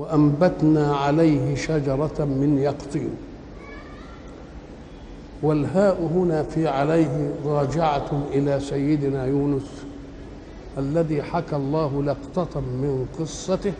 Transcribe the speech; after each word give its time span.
وأنبتنا 0.00 0.96
عليه 0.96 1.54
شجرة 1.54 2.24
من 2.24 2.58
يقطين. 2.58 3.10
والهاء 5.42 6.10
هنا 6.14 6.42
في 6.42 6.68
عليه 6.68 7.34
راجعة 7.44 8.22
إلى 8.32 8.60
سيدنا 8.60 9.26
يونس 9.26 9.62
الذي 10.78 11.22
حكى 11.22 11.56
الله 11.56 12.02
لقطة 12.02 12.60
من 12.60 13.06
قصته 13.18 13.72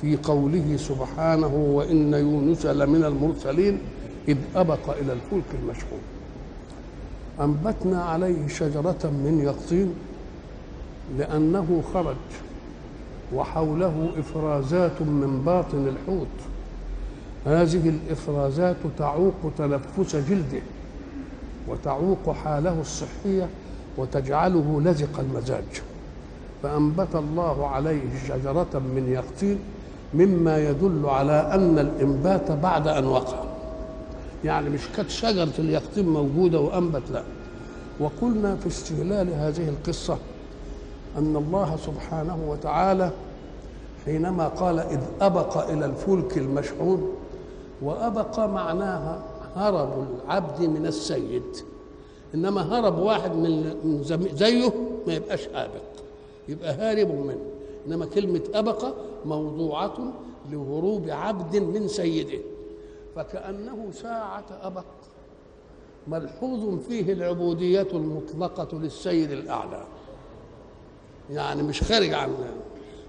في 0.00 0.16
قوله 0.16 0.76
سبحانه 0.76 1.54
وإن 1.74 2.14
يونس 2.14 2.66
لمن 2.66 3.04
المرسلين 3.04 3.78
إذ 4.28 4.36
أبق 4.56 4.90
إلى 5.00 5.12
الفلك 5.12 5.50
المشحون. 5.62 6.00
أنبتنا 7.40 8.04
عليه 8.04 8.48
شجرة 8.48 9.04
من 9.04 9.40
يقطين 9.44 9.94
لأنه 11.18 11.82
خرج 11.94 12.16
وحوله 13.34 14.10
إفرازات 14.18 15.02
من 15.02 15.42
باطن 15.46 15.88
الحوت. 15.88 16.26
هذه 17.46 17.88
الإفرازات 17.88 18.76
تعوق 18.98 19.34
تنفس 19.58 20.16
جلده 20.16 20.62
وتعوق 21.68 22.32
حاله 22.44 22.80
الصحية 22.80 23.48
وتجعله 23.96 24.80
لزق 24.84 25.20
المزاج. 25.20 25.82
فأنبت 26.62 27.14
الله 27.14 27.66
عليه 27.68 28.02
شجرة 28.28 28.82
من 28.94 29.12
يقطين 29.12 29.58
مما 30.14 30.58
يدل 30.58 31.02
على 31.06 31.50
أن 31.54 31.78
الإنبات 31.78 32.52
بعد 32.52 32.88
أن 32.88 33.04
وقع. 33.04 33.44
يعني 34.44 34.70
مش 34.70 34.80
كانت 34.96 35.10
شجرة 35.10 35.52
اليقطين 35.58 36.08
موجودة 36.08 36.60
وأنبت 36.60 37.02
لا. 37.12 37.22
وقلنا 38.00 38.56
في 38.56 38.66
استهلال 38.66 39.28
هذه 39.34 39.68
القصة 39.68 40.18
أن 41.18 41.36
الله 41.36 41.76
سبحانه 41.76 42.38
وتعالى 42.48 43.10
حينما 44.04 44.48
قال 44.48 44.78
إذ 44.78 45.00
أبق 45.20 45.70
إلى 45.70 45.84
الفلك 45.84 46.38
المشحون 46.38 47.14
وأبق 47.82 48.40
معناها 48.40 49.22
هرب 49.56 50.06
العبد 50.24 50.60
من 50.62 50.86
السيد. 50.86 51.42
إنما 52.34 52.60
هرب 52.60 52.98
واحد 52.98 53.36
من 53.36 54.00
زيه 54.34 54.72
ما 55.06 55.14
يبقاش 55.14 55.48
آبق 55.54 55.82
يبقى 56.48 56.72
هارب 56.74 57.08
منه. 57.08 57.46
إنما 57.86 58.06
كلمة 58.06 58.42
أبق 58.54 58.94
موضوعة 59.24 59.98
لهروب 60.52 61.10
عبد 61.10 61.56
من 61.56 61.88
سيده. 61.88 62.38
فكأنه 63.16 63.90
ساعة 63.92 64.44
أبق 64.62 64.84
ملحوظ 66.08 66.78
فيه 66.88 67.12
العبودية 67.12 67.88
المطلقة 67.92 68.78
للسيد 68.78 69.30
الأعلى. 69.30 69.84
يعني 71.30 71.62
مش 71.62 71.82
خارج 71.82 72.12
عنه 72.14 72.54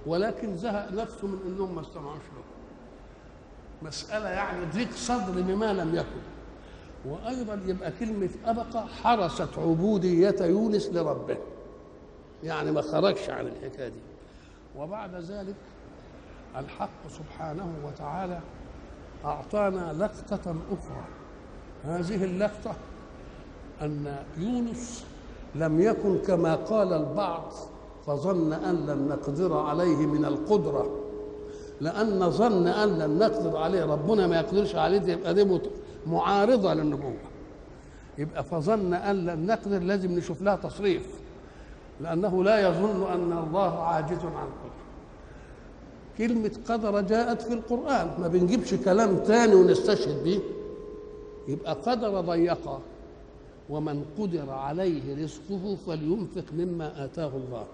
ولكن 0.05 0.57
زهق 0.57 0.91
نفسه 0.91 1.27
من 1.27 1.39
انهم 1.47 1.75
ما 1.75 1.81
استمعوش 1.81 2.21
له. 2.35 2.43
مسألة 3.87 4.29
يعني 4.29 4.65
ضيق 4.65 4.91
صدر 4.91 5.41
بما 5.41 5.73
لم 5.73 5.95
يكن. 5.95 6.21
وأيضا 7.05 7.59
يبقى 7.65 7.91
كلمة 7.99 8.29
أبقى 8.45 8.87
حرست 8.87 9.57
عبودية 9.57 10.35
يونس 10.41 10.87
لربه. 10.87 11.37
يعني 12.43 12.71
ما 12.71 12.81
خرجش 12.81 13.29
عن 13.29 13.47
الحكاية 13.47 13.87
دي. 13.89 13.99
وبعد 14.77 15.15
ذلك 15.15 15.55
الحق 16.57 17.07
سبحانه 17.09 17.73
وتعالى 17.85 18.39
أعطانا 19.25 19.93
لقطة 19.93 20.55
أخرى. 20.71 21.05
هذه 21.85 22.23
اللقطة 22.23 22.75
أن 23.81 24.15
يونس 24.37 25.05
لم 25.55 25.81
يكن 25.81 26.17
كما 26.17 26.55
قال 26.55 26.93
البعض 26.93 27.53
فظن 28.05 28.53
أن 28.53 28.75
لن 28.75 29.07
نقدر 29.07 29.57
عليه 29.57 30.05
من 30.05 30.25
القدرة. 30.25 30.99
لأن 31.81 32.29
ظن 32.29 32.67
أن 32.67 32.89
لن 32.89 33.19
نقدر 33.19 33.57
عليه 33.57 33.85
ربنا 33.85 34.27
ما 34.27 34.35
يقدرش 34.39 34.75
عليه 34.75 34.97
دي 34.97 35.11
يبقى 35.11 35.33
دي 35.33 35.59
معارضة 36.07 36.73
للنبوة. 36.73 37.13
يبقى 38.17 38.43
فظن 38.43 38.93
أن 38.93 39.25
لن 39.25 39.45
نقدر 39.45 39.79
لازم 39.79 40.11
نشوف 40.11 40.41
لها 40.41 40.55
تصريف. 40.55 41.07
لأنه 42.01 42.43
لا 42.43 42.67
يظن 42.67 43.03
أن 43.11 43.45
الله 43.47 43.79
عاجز 43.83 44.17
عن 44.17 44.47
قدره. 44.63 44.83
كلمة 46.17 46.51
قدر 46.69 47.01
جاءت 47.01 47.41
في 47.41 47.53
القرآن. 47.53 48.11
ما 48.19 48.27
بنجيبش 48.27 48.73
كلام 48.73 49.17
تاني 49.17 49.55
ونستشهد 49.55 50.23
به 50.23 50.39
يبقى 51.47 51.73
قدر 51.73 52.21
ضيقا 52.21 52.79
ومن 53.69 54.05
قدر 54.19 54.49
عليه 54.49 55.23
رزقه 55.23 55.77
فلينفق 55.87 56.43
مما 56.53 57.05
آتاه 57.05 57.31
الله. 57.35 57.65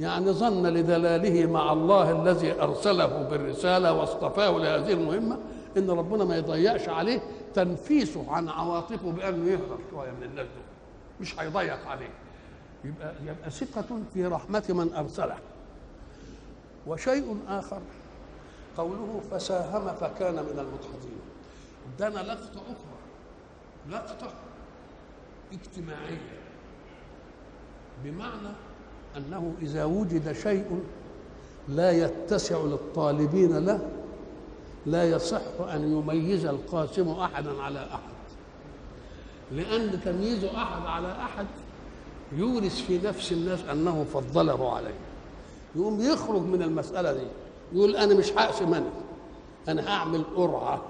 يعني 0.00 0.30
ظن 0.32 0.66
لدلاله 0.66 1.46
مع 1.46 1.72
الله 1.72 2.22
الذي 2.22 2.60
أرسله 2.62 3.06
بالرسالة 3.22 3.92
واصطفاه 3.92 4.50
لهذه 4.50 4.92
المهمة 4.92 5.38
إن 5.76 5.90
ربنا 5.90 6.24
ما 6.24 6.36
يضيعش 6.36 6.88
عليه 6.88 7.20
تنفيسه 7.54 8.32
عن 8.32 8.48
عواطفه 8.48 9.10
بانه 9.12 9.50
يهرب 9.50 9.78
شوية 9.90 10.10
من 10.10 10.22
الناس 10.22 10.46
دول. 10.46 10.64
مش 11.20 11.40
هيضيق 11.40 11.86
عليه. 11.88 12.10
يبقى 12.84 13.14
يبقى 13.26 13.50
ثقة 13.50 13.84
في 14.14 14.26
رحمة 14.26 14.64
من 14.68 14.92
أرسله. 14.94 15.36
وشيء 16.86 17.38
آخر 17.48 17.80
قوله 18.76 19.20
فساهم 19.30 19.86
فكان 19.94 20.34
من 20.34 20.58
المدحضين 20.58 21.20
ادانا 21.96 22.32
لقطة 22.32 22.60
أخرى. 22.62 22.98
لقطة 23.90 24.30
اجتماعية. 25.52 26.38
بمعنى 28.04 28.48
أنه 29.16 29.54
إذا 29.62 29.84
وجد 29.84 30.32
شيء 30.32 30.80
لا 31.68 31.90
يتسع 31.90 32.58
للطالبين 32.58 33.64
له 33.66 33.88
لا 34.86 35.04
يصح 35.04 35.40
أن 35.74 35.92
يميز 35.92 36.46
القاسم 36.46 37.08
أحدا 37.08 37.62
على 37.62 37.78
أحد. 37.78 38.14
لأن 39.52 40.00
تمييز 40.04 40.44
أحد 40.44 40.86
على 40.86 41.12
أحد 41.12 41.46
يورث 42.32 42.80
في 42.80 42.98
نفس 42.98 43.32
الناس 43.32 43.60
أنه 43.72 44.04
فضله 44.12 44.74
عليه. 44.76 44.94
يقوم 45.76 46.00
يخرج 46.00 46.42
من 46.42 46.62
المسألة 46.62 47.12
دي 47.12 47.26
يقول 47.72 47.96
أنا 47.96 48.14
مش 48.14 48.32
هقسم 48.32 48.74
أنا 48.74 48.90
أنا 49.68 49.88
هعمل 49.90 50.24
قرعة. 50.36 50.82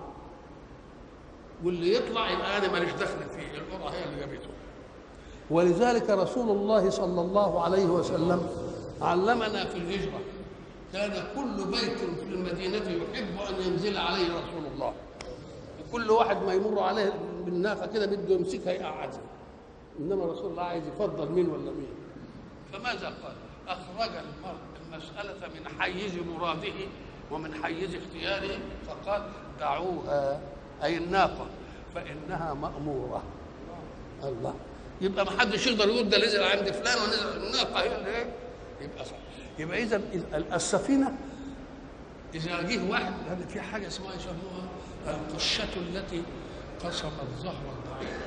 واللي 1.65 1.95
يطلع 1.95 2.31
يبقى 2.31 2.59
أنا 2.59 2.73
ماليش 2.73 2.93
دخل 2.93 3.19
فيه 3.37 3.59
القرعة 3.59 3.91
هي 3.91 4.05
اللي 4.05 4.21
جابته. 4.21 4.49
ولذلك 5.51 6.11
رسول 6.11 6.51
الله 6.51 6.91
صلى 6.91 7.21
الله 7.21 7.63
عليه 7.63 7.85
وسلم 7.85 8.47
علمنا 9.03 9.65
في 9.65 9.79
الهجرة 9.79 10.21
كان 10.93 11.11
كل 11.37 11.65
بيت 11.65 11.99
في 11.99 12.35
المدينة 12.35 12.77
يحب 12.77 13.55
أن 13.55 13.63
ينزل 13.67 13.97
عليه 13.97 14.25
رسول 14.25 14.67
الله. 14.75 14.93
كل 15.93 16.11
واحد 16.11 16.43
ما 16.43 16.53
يمر 16.55 16.81
عليه 16.81 17.13
بالناقة 17.45 17.87
كده 17.87 18.07
بده 18.07 18.35
يمسكها 18.35 18.73
يقعدها. 18.73 19.21
إنما 20.01 20.25
رسول 20.25 20.51
الله 20.51 20.63
عايز 20.63 20.85
يفضل 20.87 21.33
مين 21.33 21.49
ولا 21.49 21.71
مين؟ 21.71 21.89
فماذا 22.73 23.07
قال؟ 23.07 23.35
أخرج 23.69 24.11
المرء 24.17 24.59
المسألة 24.93 25.49
من 25.49 25.81
حيز 25.81 26.13
مراده 26.37 26.89
ومن 27.31 27.55
حيز 27.55 27.91
اختياره 27.95 28.59
فقال 28.87 29.23
دعوها 29.61 30.41
أي 30.83 30.97
الناقة 30.97 31.47
فإنها 31.95 32.55
مأمورة. 32.55 33.23
الله. 34.25 34.55
يبقى 35.05 35.25
ما 35.25 35.31
حدش 35.41 35.67
يقدر 35.67 35.89
يقول 35.89 36.09
ده 36.09 36.19
نزل 36.27 36.43
عند 36.43 36.71
فلان 36.71 36.97
ونزل 36.99 37.67
هي 37.77 37.97
اللي 37.97 38.11
إيه 38.17 38.27
يبقى 38.81 39.05
صح. 39.05 39.17
يبقى 39.59 39.83
اذا 39.83 40.01
السفينة 40.55 41.13
إذا 42.35 42.63
جه 42.63 42.91
واحد 42.91 43.13
هذا 43.31 43.47
في 43.49 43.61
حاجة 43.61 43.87
اسمها 43.87 44.15
يسموها؟ 44.15 44.69
القشه 45.07 45.65
التي 45.77 46.23
قصمت 46.85 47.13
ظهر 47.43 47.55
البعير. 47.85 48.19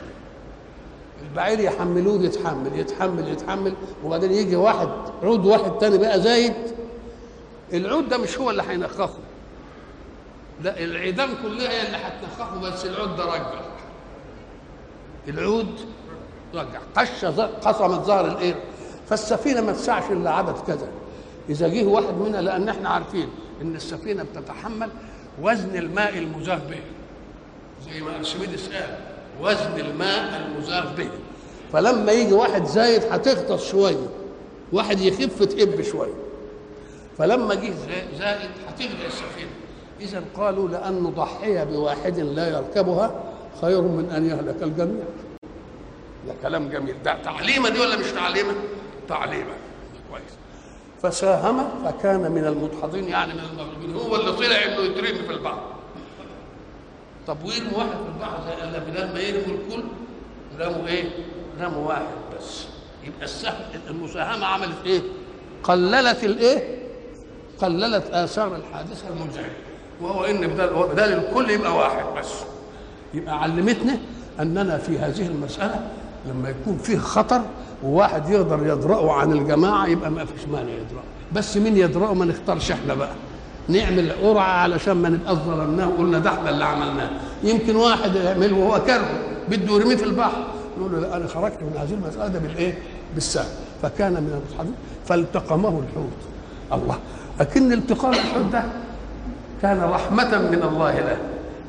البعير 1.21 1.59
يحملوه 1.59 2.23
يتحمل 2.23 2.79
يتحمل 2.79 3.27
يتحمل 3.27 3.73
وبعدين 4.03 4.31
يجي 4.31 4.55
واحد 4.55 4.89
عود 5.23 5.45
واحد 5.45 5.77
تاني 5.77 5.97
بقى 5.97 6.21
زايد. 6.21 6.53
العود 7.73 8.09
ده 8.09 8.17
مش 8.17 8.37
هو 8.37 8.49
اللي 8.49 8.63
هينخخه. 8.63 9.19
لا 10.61 10.83
العيدان 10.83 11.29
كلها 11.43 11.69
هي 11.71 11.87
اللي 11.87 11.97
هتنخخه 11.97 12.59
بس 12.61 12.85
العود 12.85 13.15
ده 13.15 13.25
رجع 13.25 13.61
العود 15.27 15.79
رجع 16.57 16.79
قش 16.95 17.25
قصمت 17.65 18.05
ظهر 18.05 18.25
الايه؟ 18.27 18.55
فالسفينة 19.09 19.61
ما 19.61 19.71
تسعش 19.71 20.03
إلا 20.11 20.29
عدد 20.31 20.55
كذا. 20.67 20.87
إذا 21.49 21.67
جه 21.67 21.85
واحد 21.85 22.13
منها 22.13 22.41
لأن 22.41 22.69
إحنا 22.69 22.89
عارفين 22.89 23.29
إن 23.61 23.75
السفينة 23.75 24.23
بتتحمل 24.23 24.89
وزن 25.41 25.75
الماء 25.75 26.17
المزاف 26.17 26.61
به 26.69 26.79
زي 27.93 28.01
ما 28.01 28.17
ارشميدس 28.17 28.69
قال 28.69 28.95
وزن 29.41 29.79
الماء 29.85 30.41
المزاف 30.45 30.97
به 30.97 31.09
فلما 31.73 32.11
يجي 32.11 32.33
واحد 32.33 32.65
زايد 32.65 33.01
هتغطس 33.11 33.65
شوية 33.71 34.07
واحد 34.73 34.99
يخف 34.99 35.43
تقب 35.43 35.81
شوية. 35.81 36.13
فلما 37.17 37.55
جه 37.55 37.69
زا- 37.69 38.17
زائد 38.19 38.49
هتغرق 38.67 39.05
السفينة. 39.05 39.49
إذا 40.01 40.23
قالوا 40.37 40.69
لأن 40.69 41.03
نضحي 41.03 41.65
بواحد 41.65 42.19
لا 42.19 42.47
يركبها 42.57 43.15
خير 43.61 43.81
من 43.81 44.09
أن 44.15 44.25
يهلك 44.29 44.63
الجميع. 44.63 45.03
ده 46.27 46.33
كلام 46.41 46.69
جميل. 46.69 46.95
ده 47.03 47.17
تعليمه 47.23 47.69
دي 47.69 47.79
ولا 47.79 47.97
مش 47.97 48.05
تعليمه 48.11 48.53
تعليمه 49.09 49.53
كويس. 50.11 50.23
فساهم 51.01 51.69
فكان 51.85 52.31
من 52.31 52.45
المدحضين 52.45 53.07
يعني 53.07 53.33
من 53.33 53.39
المغلوبين 53.51 53.95
هو 53.95 54.15
اللي 54.15 54.31
طلع 54.31 54.55
إنه 54.65 54.81
يترمي 54.81 55.23
في 55.27 55.31
البحر. 55.33 55.63
طب 57.27 57.37
ويرموا 57.45 57.77
واحد 57.77 57.89
في 57.89 58.07
البحر 58.15 58.37
زي 58.47 58.61
قال 58.61 58.79
بدل 58.79 59.13
ما 59.13 59.19
يرموا 59.19 59.57
الكل؟ 59.57 59.83
رموا 60.59 60.87
إيه؟ 60.87 61.09
رموا 61.61 61.87
واحد 61.87 62.05
بس. 62.37 62.65
يبقى 63.03 63.23
السهم 63.23 63.55
المساهمة 63.89 64.45
عملت 64.45 64.85
إيه؟ 64.85 65.01
قللت 65.63 66.23
الإيه؟ 66.23 66.77
قللت 67.61 68.05
آثار 68.11 68.55
الحادثة 68.55 69.07
المزعجه 69.09 69.51
وهو 70.01 70.25
إن 70.25 70.47
بدل 70.47 70.67
بدل 70.67 71.13
الكل 71.13 71.49
يبقى 71.49 71.75
واحد 71.75 72.05
بس. 72.19 72.33
يبقى 73.13 73.41
علمتنا 73.43 73.99
أننا 74.39 74.77
في 74.77 74.99
هذه 74.99 75.27
المسألة 75.27 75.89
لما 76.29 76.49
يكون 76.49 76.77
فيه 76.77 76.97
خطر 76.97 77.41
وواحد 77.83 78.29
يقدر 78.29 78.59
يدرأه 78.67 79.11
عن 79.13 79.31
الجماعة 79.31 79.87
يبقى 79.87 80.11
ما 80.11 80.25
فيش 80.25 80.47
مانع 80.47 80.69
يدرأه. 80.71 81.03
بس 81.33 81.57
مين 81.57 81.77
يدرأه؟ 81.77 82.13
ما 82.13 82.25
نختارش 82.25 82.71
إحنا 82.71 82.93
بقى. 82.93 83.11
نعمل 83.69 84.11
قرعة 84.11 84.43
علشان 84.61 84.93
ما 84.93 85.09
نبقى 85.09 85.35
ظلمناه 85.35 85.87
وقلنا 85.89 86.19
ده 86.19 86.29
إحنا 86.33 86.49
اللي 86.49 86.65
عملناه. 86.65 87.09
يمكن 87.43 87.75
واحد 87.75 88.15
يعمله 88.15 88.55
وهو 88.57 88.79
كرهه 88.83 89.19
بده 89.49 89.73
يرميه 89.75 89.95
في 89.95 90.03
البحر. 90.03 90.43
نقول 90.79 90.91
له 90.91 90.99
لا 90.99 91.17
أنا 91.17 91.27
خرجت 91.27 91.57
من 91.61 91.77
هذه 91.77 91.93
المسألة 91.93 92.27
ده 92.27 92.39
بالإيه؟ 92.39 92.77
بالسهم 93.13 93.45
فكان 93.81 94.11
من 94.13 94.41
المصحفين 94.41 94.73
فالتقمه 95.05 95.69
الحوت. 95.69 96.81
الله. 96.81 96.95
لكن 97.39 97.73
التقام 97.73 98.11
الحوت 98.13 98.45
ده 98.51 98.63
كان 99.61 99.79
رحمة 99.83 100.37
من 100.37 100.63
الله 100.63 100.99
له. 100.99 101.17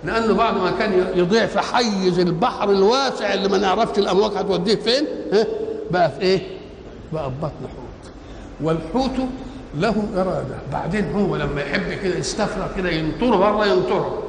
لأنه 0.04 0.34
بعد 0.34 0.54
ما 0.56 0.70
كان 0.70 1.04
يضيع 1.14 1.46
في 1.46 1.60
حيز 1.60 2.18
البحر 2.18 2.70
الواسع 2.70 3.34
اللي 3.34 3.48
ما 3.48 3.58
نعرفش 3.58 3.98
الأمواج 3.98 4.32
هتوديه 4.36 4.74
فين 4.74 5.04
ها؟ 5.32 5.46
بقى 5.90 6.10
في 6.10 6.20
إيه؟ 6.20 6.40
بقى 7.12 7.30
في 7.30 7.36
بطن 7.42 7.50
حوت. 7.76 8.12
والحوت 8.60 9.26
له 9.78 9.94
إرادة. 10.16 10.56
بعدين 10.72 11.12
هو 11.12 11.36
لما 11.36 11.60
يحب 11.62 11.92
كده 12.02 12.16
يستفرغ 12.16 12.66
كده 12.76 12.90
ينطر 12.90 13.36
بره 13.36 13.66
ينطره. 13.66 14.22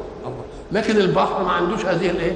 لكن 0.72 0.98
البحر 0.98 1.44
ما 1.44 1.52
عندوش 1.52 1.86
هذه 1.86 2.10
الإيه؟ 2.10 2.36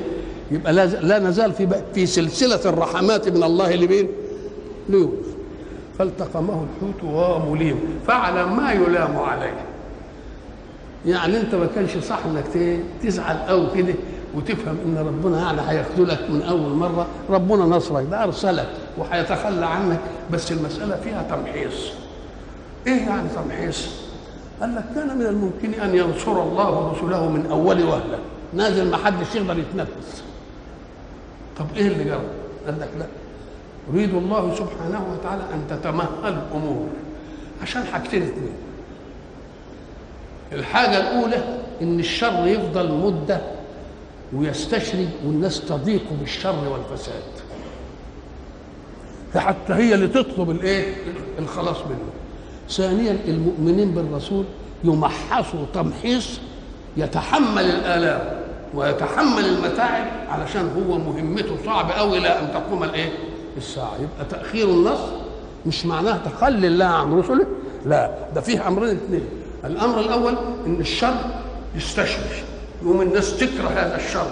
يبقى 0.52 0.74
لا, 0.74 1.20
نزال 1.20 1.52
في 1.54 1.68
في 1.94 2.06
سلسلة 2.06 2.60
الرحمات 2.66 3.30
من 3.30 3.44
الله 3.44 3.76
لمين؟ 3.76 4.08
ليوسف. 4.90 5.34
فالتقمه 6.00 6.66
الحوت 6.76 7.04
وهو 7.04 7.52
مليم. 7.54 7.80
فعل 8.08 8.44
ما 8.44 8.72
يلام 8.72 9.18
عليه. 9.18 9.54
يعني 11.06 11.38
انت 11.40 11.56
ما 11.56 11.68
كانش 11.76 11.98
صح 11.98 12.20
انك 12.26 12.78
تزعل 13.04 13.38
قوي 13.38 13.68
كده 13.76 13.94
وتفهم 14.36 14.78
ان 14.86 14.98
ربنا 15.08 15.40
يعني 15.42 15.62
هيخذلك 15.62 16.30
من 16.30 16.42
اول 16.42 16.72
مرة. 16.74 17.08
ربنا 17.30 17.66
نصرك 17.66 18.06
ده 18.12 18.24
أرسلك 18.24 18.68
وهيتخلى 18.98 19.66
عنك 19.66 20.00
بس 20.32 20.52
المسألة 20.52 20.96
فيها 20.96 21.24
تمحيص. 21.30 21.88
إيه 22.88 23.02
يعني 23.02 23.30
تمحيص؟ 23.30 23.88
قال 24.62 24.76
لك 24.76 24.84
كان 24.96 25.18
من 25.18 25.26
الممكن 25.26 25.74
أن 25.82 25.96
ينصر 25.96 26.44
الله 26.44 26.92
رسله 26.92 27.30
من 27.30 27.46
أول 27.46 27.84
وهلة. 27.84 28.20
نازل 28.54 28.90
ما 28.92 28.98
حدش 28.98 29.36
يقدر 29.36 29.58
يتنفس. 29.60 30.24
طب 31.58 31.66
إيه 31.76 31.88
اللي 31.88 32.04
جرى 32.04 32.22
قال 32.66 32.80
لك 32.80 32.90
لا. 33.00 33.06
يريد 33.94 34.14
الله 34.16 34.56
سبحانه 34.56 35.06
وتعالى 35.14 35.44
أن 35.54 35.64
تتمهل 35.70 36.08
الأمور. 36.52 36.88
عشان 37.62 37.84
حاجتين 37.84 38.22
اثنين 38.22 38.54
الحاجة 40.54 40.98
الأولى 40.98 41.44
إن 41.82 42.00
الشر 42.00 42.48
يفضل 42.48 42.92
مدة 42.92 43.42
ويستشري 44.34 45.10
والناس 45.26 45.62
تضيق 45.62 46.04
بالشر 46.20 46.56
والفساد. 46.70 47.24
فحتى 49.34 49.74
هي 49.74 49.94
اللي 49.94 50.08
تطلب 50.08 50.50
الإيه؟ 50.52 50.94
الخلاص 51.40 51.78
منه. 51.78 52.10
ثانيا 52.70 53.18
المؤمنين 53.28 53.92
بالرسول 53.92 54.46
يمحصوا 54.84 55.66
تمحيص 55.74 56.40
يتحمل 56.98 57.66
الآلام 57.66 58.42
ويتحمل 58.74 59.46
المتاعب 59.46 60.06
علشان 60.30 60.70
هو 60.78 60.98
مهمته 60.98 61.58
صعب 61.66 61.92
قوي 61.92 62.18
إلى 62.18 62.28
أن 62.28 62.52
تقوم 62.54 62.84
الإيه؟ 62.84 63.10
الساعة. 63.58 63.94
يبقى 63.96 64.26
تأخير 64.30 64.70
النصر 64.70 65.08
مش 65.66 65.86
معناه 65.86 66.18
تخلي 66.18 66.68
الله 66.68 66.86
عن 66.86 67.14
رسله 67.20 67.46
لا 67.86 68.12
ده 68.36 68.42
فيه 68.42 68.68
أمرين 68.68 68.90
اثنين 68.96 69.26
الأمر 69.66 70.00
الأول 70.00 70.36
إن 70.66 70.78
الشر 70.80 71.16
يستشري 71.76 72.44
يقوم 72.82 73.02
الناس 73.02 73.38
تكره 73.38 73.68
هذا 73.70 73.96
الشر. 73.96 74.32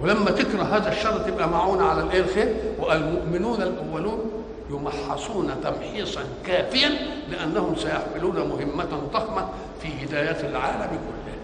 ولما 0.00 0.30
تكره 0.30 0.62
هذا 0.62 0.92
الشر 0.92 1.18
تبقى 1.18 1.48
معونة 1.48 1.84
على 1.84 2.02
الإيه 2.02 2.20
الخير؟ 2.20 2.54
والمؤمنون 2.78 3.62
الأولون 3.62 4.30
يمحصون 4.70 5.54
تمحيصا 5.64 6.20
كافيا 6.46 6.88
لأنهم 7.30 7.76
سيحملون 7.76 8.36
مهمة 8.48 9.00
ضخمة 9.12 9.48
في 9.82 9.88
هداية 10.04 10.48
العالم 10.48 10.88
كله. 10.90 11.34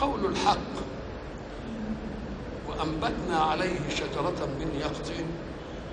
قول 0.00 0.26
الحق. 0.26 0.56
وأنبتنا 2.68 3.36
عليه 3.38 3.78
شجرة 3.96 4.46
من 4.60 4.80
يقطين 4.80 5.26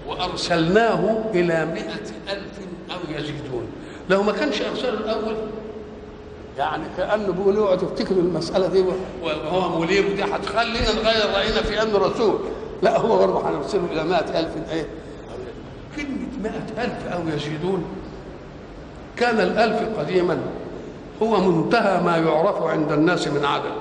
وأرسلناه 0.07 1.23
إلى 1.33 1.65
مئة 1.65 2.33
ألف 2.33 2.59
أو 2.93 3.15
يزيدون 3.19 3.63
لو 4.09 4.23
ما 4.23 4.31
كانش 4.31 4.61
أرسله 4.61 4.93
الأول 4.93 5.35
يعني 6.57 6.83
كأنه 6.97 7.31
بيقول 7.33 7.57
اوعوا 7.57 7.75
تفتكروا 7.75 8.21
المسألة 8.21 8.67
دي 8.67 8.83
وهو 9.23 9.79
مليم 9.79 10.15
دي 10.15 10.23
هتخلينا 10.23 10.91
نغير 10.93 11.33
رأينا 11.35 11.61
في 11.61 11.81
أنه 11.81 11.97
رسول. 11.97 12.39
لا 12.83 12.97
هو 12.97 13.17
برضه 13.17 13.49
هنرسله 13.49 13.81
إلى 13.91 14.03
مئة 14.03 14.39
ألف 14.39 14.49
إيه؟ 14.71 14.85
كلمة 15.95 16.27
مئة 16.43 16.83
ألف 16.83 17.07
أو 17.07 17.19
يزيدون 17.35 17.83
كان 19.17 19.39
الألف 19.39 19.99
قديما 19.99 20.39
هو 21.23 21.51
منتهى 21.51 22.03
ما 22.03 22.17
يعرف 22.17 22.61
عند 22.63 22.91
الناس 22.91 23.27
من 23.27 23.45
عدد. 23.45 23.71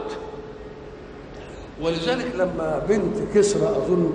ولذلك 1.82 2.26
لما 2.34 2.82
بنت 2.88 3.16
كسرى 3.34 3.68
أظن 3.68 4.12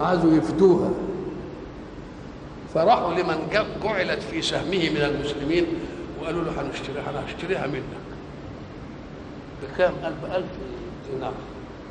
عايزوا 0.00 0.32
يفدوها. 0.32 0.90
فراحوا 2.78 3.14
لمن 3.14 3.48
جعلت 3.84 4.22
في 4.22 4.42
سهمه 4.42 4.90
من 4.90 5.02
المسلمين 5.14 5.66
وقالوا 6.22 6.44
له 6.44 6.50
هنشتريها 6.62 7.10
أنا 7.10 7.22
هشتريها 7.26 7.66
منك. 7.66 7.82
بكام؟ 9.62 9.92
قال 10.04 10.12
بألف 10.22 10.46
دينار. 11.12 11.32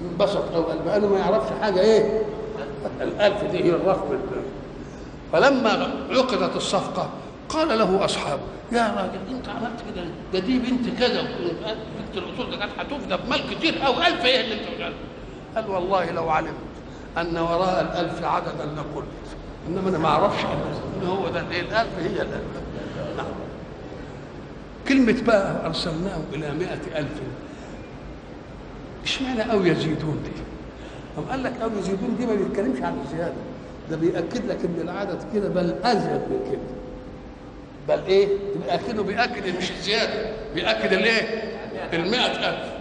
انبسط. 0.02 0.50
قوي 0.54 0.64
قال 0.66 0.90
أنا 0.90 1.08
ما 1.08 1.20
يعرفش 1.20 1.50
حاجة 1.62 1.80
إيه؟ 1.80 2.22
الألف 3.02 3.44
دي 3.44 3.64
هي 3.64 3.70
الرقم. 3.70 4.18
فلما 5.34 5.70
عقدت 6.12 6.56
الصفقة 6.56 7.10
قال 7.50 7.80
له 7.80 8.06
اصحابه 8.06 8.42
يا 8.72 8.96
راجل 8.98 9.36
أنت 9.38 9.50
عملت 9.50 9.80
كده 9.94 10.06
ده 10.34 10.40
دي 10.40 10.60
بنت 10.60 11.00
كذا 11.00 11.22
بنت 11.22 12.18
الاصول 12.18 12.52
ده 12.52 12.58
كانت 12.58 12.72
هتفدى 12.80 13.16
بمال 13.26 13.56
كتير 13.56 13.78
قوي 13.78 14.08
ألف 14.08 14.26
إيه 14.26 14.42
اللي 14.42 14.54
أنت 14.54 14.94
قال 15.56 15.70
والله 15.70 16.12
لو 16.12 16.30
علمت 16.30 16.52
أن 17.18 17.38
وراء 17.38 17.82
الألف 17.82 18.24
عددا 18.24 18.66
لقلت. 18.78 19.08
إنما 19.68 19.90
أنا 19.90 19.98
ما 19.98 20.08
أعرفش 20.08 20.44
ان 21.02 21.08
هو 21.08 21.30
ده. 21.30 21.40
الايه 21.42 21.62
الألف 21.62 21.90
هي 22.00 22.22
الألف 22.22 22.42
نعم. 23.18 23.26
كلمة 24.88 25.16
بقى 25.28 25.66
أرسلناه 25.66 26.18
إلى 26.34 26.54
مائة 26.54 27.00
ألف. 27.00 27.12
اشمعنى 29.04 29.52
أو 29.52 29.66
يزيدون 29.66 30.20
دي؟ 30.24 30.32
طب 31.18 31.30
قال 31.30 31.44
لك 31.44 31.54
أو 31.64 31.70
يزيدون 31.80 32.16
دي 32.20 32.26
ما 32.26 32.36
بيتكلمش 32.36 32.82
عن 32.82 32.98
الزيادة 33.06 33.34
ده 33.92 33.98
بيأكد 33.98 34.46
لك 34.46 34.58
إن 34.66 34.82
العدد 34.82 35.20
كده 35.34 35.50
بل 35.50 35.76
أزيد 35.84 36.12
من 36.30 36.50
كده. 36.52 36.78
بل 37.98 38.04
إيه؟ 38.08 38.28
اكنه 38.70 39.04
بيأكد 39.04 39.58
مش 39.58 39.72
الزياده 39.72 40.32
بيأكد 40.56 40.94
الايه 40.94 41.44
المئة 41.94 42.26
ألف. 42.50 42.72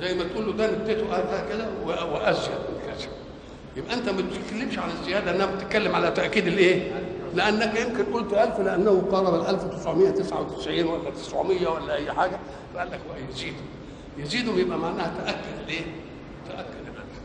زي 0.00 0.14
ما 0.14 0.24
تقول 0.24 0.46
له 0.46 0.52
ده 0.52 0.64
اديته 0.70 1.14
هكذا 1.16 1.68
وأزيد. 1.86 2.52
يبقى 3.76 3.94
انت 3.94 4.08
ما 4.08 4.22
بتتكلمش 4.22 4.78
عن 4.78 4.90
الزياده 4.90 5.30
انما 5.30 5.54
بتتكلم 5.54 5.94
على 5.94 6.10
تأكيد 6.10 6.46
الإيه؟ 6.46 6.92
لأنك 7.34 7.80
يمكن 7.80 8.04
قلت 8.12 8.32
1000 8.32 8.60
لأنه 8.60 9.08
قارب 9.12 9.34
ال 9.34 9.46
1999 9.46 10.84
ولا 10.86 11.10
900 11.10 11.68
ولا 11.68 11.94
أي 11.94 12.12
حاجة. 12.12 12.38
فقال 12.74 12.90
لك 12.90 13.00
يزيد. 13.30 13.54
يزيد 14.18 14.48
يبقى 14.58 14.78
معناها 14.78 15.12
تأكد 15.24 15.62
الايه 15.64 15.84
تأكد 16.48 16.68
الالف 16.86 17.20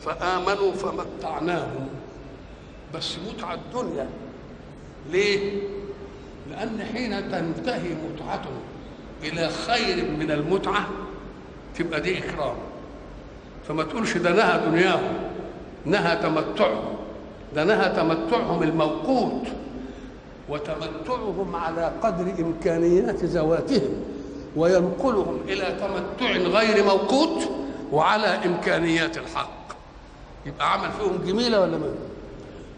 فآمنوا 0.00 0.72
فمتعناهم. 0.72 1.88
بس 2.94 3.16
متعة 3.28 3.54
الدنيا. 3.54 4.08
ليه؟ 5.10 5.60
لأن 6.50 6.84
حين 6.94 7.30
تنتهي 7.30 7.88
متعته 7.94 8.50
إلى 9.22 9.48
خير 9.48 10.10
من 10.10 10.30
المتعة 10.30 10.88
تبقى 11.78 12.00
دي 12.00 12.18
إكرام. 12.18 12.56
فما 13.68 13.82
تقولش 13.82 14.16
ده 14.16 14.30
نهى 14.32 14.70
دنياهم 14.70 15.14
نهى 15.84 16.16
تمتعهم 16.16 16.96
ده 17.54 17.64
نهى 17.64 17.88
تمتعهم 17.96 18.62
الموقوت 18.62 19.46
وتمتعهم 20.48 21.56
على 21.56 21.92
قدر 22.02 22.32
إمكانيات 22.38 23.24
ذواتهم 23.24 24.04
وينقلهم 24.56 25.40
إلى 25.48 25.76
تمتع 25.80 26.30
غير 26.32 26.84
موقوت 26.84 27.48
وعلى 27.92 28.26
إمكانيات 28.26 29.18
الحق. 29.18 29.58
يبقى 30.46 30.72
عمل 30.72 30.90
فيهم 30.92 31.18
جميلة 31.26 31.60
ولا 31.60 31.78
ما؟ 31.78 31.94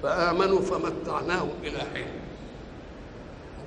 فآمنوا 0.03 0.61
فمتعناهم 0.61 1.49
إلى 1.63 1.79
حين. 1.95 2.07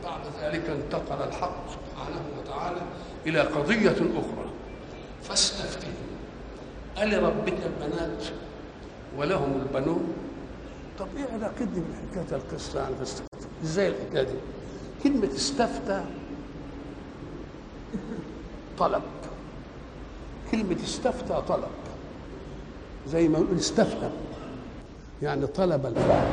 وبعد 0.02 0.22
ذلك 0.42 0.70
انتقل 0.70 1.28
الحق 1.28 1.56
سبحانه 1.70 2.22
وتعالى 2.40 2.82
إلى 3.28 3.42
قضية 3.42 3.92
أخرى. 3.92 4.50
فاستفتهم 5.24 5.94
ألربك 6.98 7.54
البنات 7.66 8.24
ولهم 9.18 9.62
البنون؟ 9.66 10.14
طب 11.00 11.08
إيه 11.18 11.26
علاقتي 11.34 11.66
بحكاية 11.66 12.38
القصة 12.38 12.80
يعني 12.80 12.96
فاستفتى 12.96 13.48
إزاي 13.64 13.88
الحكاية 13.88 14.24
دي؟ 14.24 14.34
كلمة 15.04 15.30
استفتى 15.36 16.04
طلب. 18.80 19.02
كلمة 20.52 20.76
استفتى 20.84 21.44
طلب. 21.48 21.68
زي 23.08 23.28
ما 23.28 23.40
يقول 23.40 23.58
استفهم. 23.58 24.12
يعني 25.22 25.48
طلب 25.48 25.86
الفعل. 25.86 26.28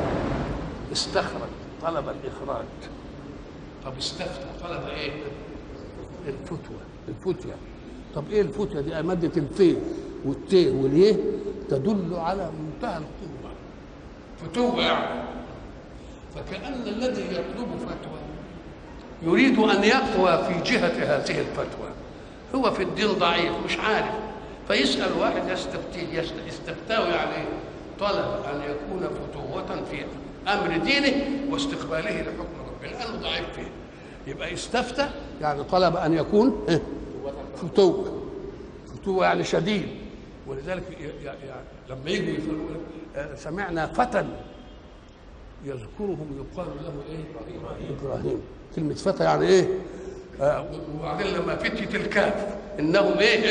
استخرج. 0.91 1.49
طلب 1.81 2.05
الإخراج. 2.09 2.65
طب 3.85 3.97
استفتى. 3.97 4.45
طلب 4.63 4.87
إيه؟ 4.87 5.11
الفتوى. 6.27 6.77
الفتية. 7.07 7.53
طب 8.15 8.23
إيه 8.31 8.41
الفتية 8.41 8.79
دي؟ 8.79 9.01
مادة 9.01 9.31
الفي 9.41 9.75
والتي 10.25 10.69
واليه 10.69 11.15
تدل 11.69 12.13
على 12.15 12.49
منتهى 12.59 12.97
القوة. 12.97 13.51
فتوة 14.43 14.81
يعني. 14.81 15.23
فكأن 16.35 16.73
الذي 16.87 17.21
يطلب 17.21 17.67
فتوى 17.79 18.19
يريد 19.23 19.59
أن 19.59 19.83
يقوى 19.83 20.43
في 20.43 20.71
جهة 20.71 20.87
هذه 21.15 21.39
الفتوى. 21.39 21.89
هو 22.55 22.71
في 22.71 22.83
الدين 22.83 23.07
ضعيف 23.07 23.51
مش 23.65 23.77
عارف. 23.77 24.11
فيسأل 24.67 25.11
واحد 25.19 25.49
يستفتيه 25.49 26.19
يست- 26.19 26.33
استفتاه 26.49 27.07
يعني 27.07 27.35
إيه؟ 27.35 27.45
طلب 27.99 28.25
أن 28.53 28.61
يكون 28.61 28.99
فتوة 29.09 29.83
في 29.91 30.03
أمر 30.47 30.77
دينه 30.77 31.25
واستقباله 31.51 32.21
لحكم 32.21 32.45
ربه. 32.67 32.91
لأنه 32.91 33.21
ضعيف 33.21 33.45
فيه. 33.55 33.71
يبقى 34.31 34.53
استفتى 34.53 35.09
يعني 35.41 35.63
طلب 35.63 35.95
أن 35.95 36.13
يكون 36.13 36.65
إيه؟ 36.69 36.81
فتوة. 37.57 38.21
فتوة 38.95 39.25
يعني 39.25 39.43
شديد. 39.43 39.87
ولذلك 40.47 40.83
يعني 41.23 41.37
لما 41.89 42.09
يجوا 42.09 42.33
يقولوا 42.33 42.65
آه، 43.15 43.35
سمعنا 43.35 43.85
فتى 43.87 44.25
يذكرهم 45.65 46.45
يقال 46.53 46.67
له 46.67 46.93
إيه؟ 47.09 47.23
إبراهيم. 47.99 48.41
كلمة 48.75 48.93
فتى 48.93 49.23
يعني 49.23 49.47
إيه؟ 49.47 49.67
آه 50.41 50.65
وبعدين 50.99 51.27
لما 51.27 51.55
فتية 51.55 51.97
الكهف 51.97 52.55
إنهم 52.79 53.17
إيه؟ 53.19 53.41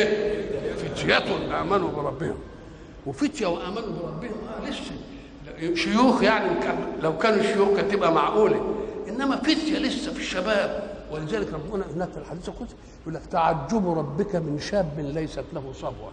فتية 0.76 1.61
آمنوا 1.61 1.90
بربهم. 1.90 2.37
وفتية 3.06 3.47
وآمنوا 3.47 3.88
بربهم. 4.02 4.32
آه 4.49 4.68
لسه 4.70 5.75
شيوخ 5.75 6.23
يعني 6.23 6.50
لو 7.02 7.18
كانوا 7.18 7.42
شيوخ 7.42 7.76
كانت 7.76 7.92
تبقى 7.92 8.12
معقولة. 8.12 8.75
إنما 9.09 9.37
فتية 9.37 9.78
لسه 9.78 10.12
في 10.12 10.18
الشباب. 10.20 10.90
ولذلك 11.12 11.52
ربنا 11.52 11.85
هناك 11.94 12.09
في 12.11 12.18
الحديث 12.18 12.49
القدسي 12.49 12.75
يقول 13.02 13.14
لك 13.14 13.23
تعجب 13.30 13.99
ربك 13.99 14.37
من 14.37 14.59
شاب 14.61 14.92
ليست 14.99 15.44
له 15.52 15.73
صبوة. 15.75 16.11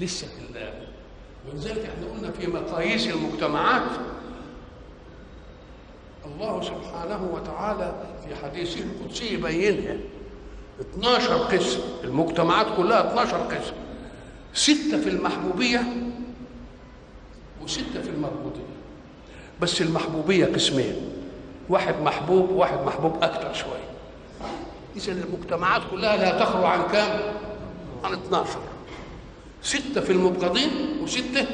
لسه 0.00 0.26
في 0.26 0.58
ال- 0.58 0.72
ولذلك 1.48 1.78
إحنا 1.90 2.06
قلنا 2.14 2.30
في 2.30 2.46
مقاييس 2.46 3.06
المجتمعات. 3.06 3.82
الله 6.26 6.62
سبحانه 6.62 7.30
وتعالى 7.34 7.92
في 8.28 8.34
حديثه 8.44 8.80
القدسي 8.80 9.34
يبينها 9.34 9.96
12 10.80 11.36
قسم 11.36 11.80
المجتمعات 12.04 12.66
كلها 12.76 13.10
12 13.12 13.36
قسم. 13.36 13.72
ستة 14.54 15.00
في 15.00 15.08
المحبوبية 15.08 15.82
وستة 17.62 18.02
في 18.02 18.08
المربوطية 18.10 18.60
بس 19.60 19.80
المحبوبية 19.82 20.46
قسمين 20.46 20.96
واحد 21.68 21.94
محبوب 22.00 22.50
واحد 22.50 22.78
محبوب 22.86 23.22
أكثر 23.22 23.52
شوية 23.52 23.90
إذا 24.96 25.12
المجتمعات 25.12 25.82
كلها 25.90 26.16
لا 26.16 26.44
تخلو 26.44 26.66
عن 26.66 26.82
كام؟ 26.92 27.20
عن 28.04 28.12
12 28.12 28.58
ستة 29.62 30.00
في 30.00 30.12
المبغضين 30.12 30.70
وستة 31.02 31.44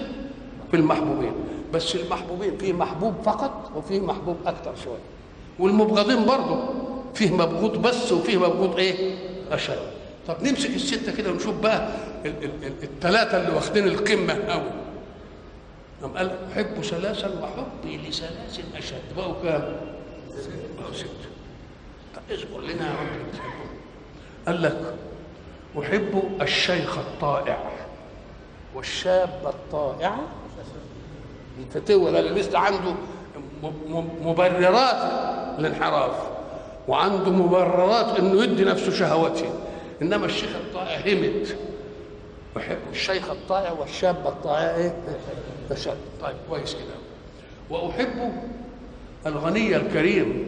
في 0.71 0.77
المحبوبين. 0.77 1.33
بس 1.73 1.97
المحبوبين 1.97 2.59
فيه 2.59 2.73
محبوب 2.73 3.15
فقط 3.25 3.73
وفيه 3.77 4.01
محبوب 4.01 4.37
أكثر 4.47 4.75
شوية 4.85 4.99
والمبغضين 5.59 6.25
برضه 6.27 6.59
فيه 7.15 7.31
مبغوض 7.33 7.83
بس 7.83 8.13
وفيه 8.13 8.37
مبغوض 8.37 8.77
إيه؟ 8.79 9.15
أشد. 9.53 9.79
طب 10.29 10.37
نمسك 10.43 10.71
الستة 10.71 11.17
كده 11.17 11.31
ونشوف 11.31 11.55
بقى 11.57 11.89
ال- 12.25 12.45
ال- 12.45 12.65
ال- 12.65 12.83
الثلاثة 12.83 13.41
اللي 13.41 13.55
واخدين 13.55 13.85
القمة 13.89 14.33
قوي 14.35 14.71
قام 16.03 16.17
قال 16.17 16.31
أحب 16.53 16.83
ثلاثا 16.85 17.29
وحبي 17.43 17.97
لثلاث 18.09 18.61
أشد. 18.77 19.17
بقوا 19.17 19.35
كام؟ 19.43 19.77
بقوا 20.81 20.93
ستة. 20.95 21.09
طب 22.17 22.23
اذكر 22.31 22.61
لنا 22.61 22.87
يا 22.87 22.93
رب. 22.93 23.41
قال 24.47 24.63
لك 24.63 24.95
أحب 25.83 26.23
الشيخ 26.43 26.99
الطائع. 26.99 27.59
والشاب 28.77 29.31
الطائع 29.47 30.17
الفتوة 31.59 32.11
ده 32.11 32.21
لسه 32.21 32.59
عنده 32.59 32.95
مبررات 34.23 34.97
للانحراف 35.59 36.13
وعنده 36.89 37.31
مبررات 37.31 38.19
إنه 38.19 38.43
يدي 38.43 38.65
نفسه 38.65 38.93
شهوته 38.93 39.51
إنما 40.03 40.27
الشيخ 40.27 40.51
الطائع 40.57 40.99
همت. 40.99 41.57
الشيخ 42.93 43.31
الطائع 43.31 43.73
والشاب 43.73 44.27
الطائع 44.27 44.75
إيه؟ 44.77 44.95
أشد 45.71 45.97
طيب 46.23 46.37
كويس 46.51 46.75
كده. 46.75 46.95
وأحب 47.71 48.33
الغني 49.27 49.77
الكريم 49.77 50.47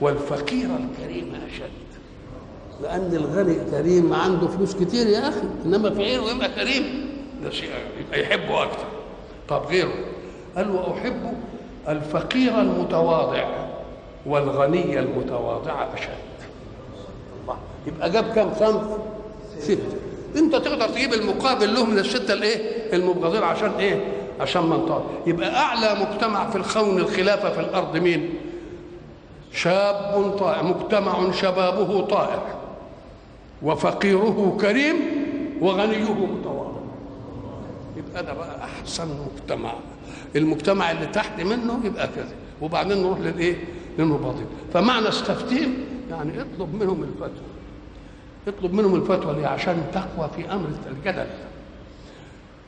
والفقير 0.00 0.68
الكريم 0.76 1.32
أشد 1.52 1.88
لأن 2.82 3.10
الغني 3.14 3.56
كريم 3.70 4.12
عنده 4.12 4.46
فلوس 4.48 4.74
كتير 4.74 5.06
يا 5.06 5.28
أخي. 5.28 5.42
إنما 5.64 5.90
فقير 5.90 6.22
ويبقى 6.22 6.48
كريم. 6.48 7.07
ده 7.44 7.50
شيء 7.50 7.70
يبقى 8.00 8.20
يحبه 8.22 8.62
أكتر. 8.62 8.84
طب 9.48 9.62
غيره. 9.66 9.94
قال 10.56 10.70
وأحب 10.70 11.34
الفقير 11.88 12.60
المتواضع 12.60 13.44
والغني 14.26 14.98
المتواضع 14.98 15.86
أشد. 15.94 16.08
الله. 17.42 17.56
يبقى 17.86 18.10
جاب 18.10 18.24
كم 18.34 18.50
صنف؟ 18.58 18.82
ستة 19.58 19.96
أنت 20.36 20.56
تقدر 20.56 20.88
تجيب 20.88 21.12
المقابل 21.14 21.74
له 21.74 21.84
من 21.86 21.98
الستة 21.98 22.32
الإيه؟ 22.34 22.56
المبغضين 22.96 23.42
عشان 23.42 23.70
إيه؟ 23.78 24.04
عشان 24.40 24.62
منطقة 24.66 25.04
يبقى 25.26 25.56
أعلى 25.56 25.96
مجتمع 26.00 26.50
في 26.50 26.56
الخون 26.56 26.98
الخلافة 26.98 27.50
في 27.52 27.60
الأرض 27.60 27.96
مين؟ 27.96 28.34
شاب 29.52 30.34
طائع. 30.38 30.62
مجتمع 30.62 31.30
شبابه 31.32 32.00
طائع. 32.00 32.42
وفقيره 33.62 34.56
كريم 34.60 34.96
وغنيه 35.60 36.12
متواضع 36.12 36.47
ده 38.22 38.32
بقى 38.32 38.64
أحسن 38.64 39.08
مجتمع. 39.34 39.72
المجتمع 40.36 40.90
اللي 40.90 41.06
تحت 41.06 41.40
منه 41.40 41.80
يبقى 41.84 42.08
كذا 42.08 42.32
وبعدين 42.62 42.98
نروح 43.02 43.18
للإيه؟ 43.20 43.56
للمباطن 43.98 44.44
فمعنى 44.72 45.08
استفتهم 45.08 45.74
يعني 46.10 46.32
اطلب 46.42 46.74
منهم 46.74 47.02
الفتوى. 47.02 47.48
اطلب 48.48 48.72
منهم 48.74 48.94
الفتوى 48.94 49.34
ليه؟ 49.34 49.46
عشان 49.46 49.82
تقوى 49.92 50.30
في 50.36 50.52
أمر 50.52 50.68
الجدل. 50.90 51.26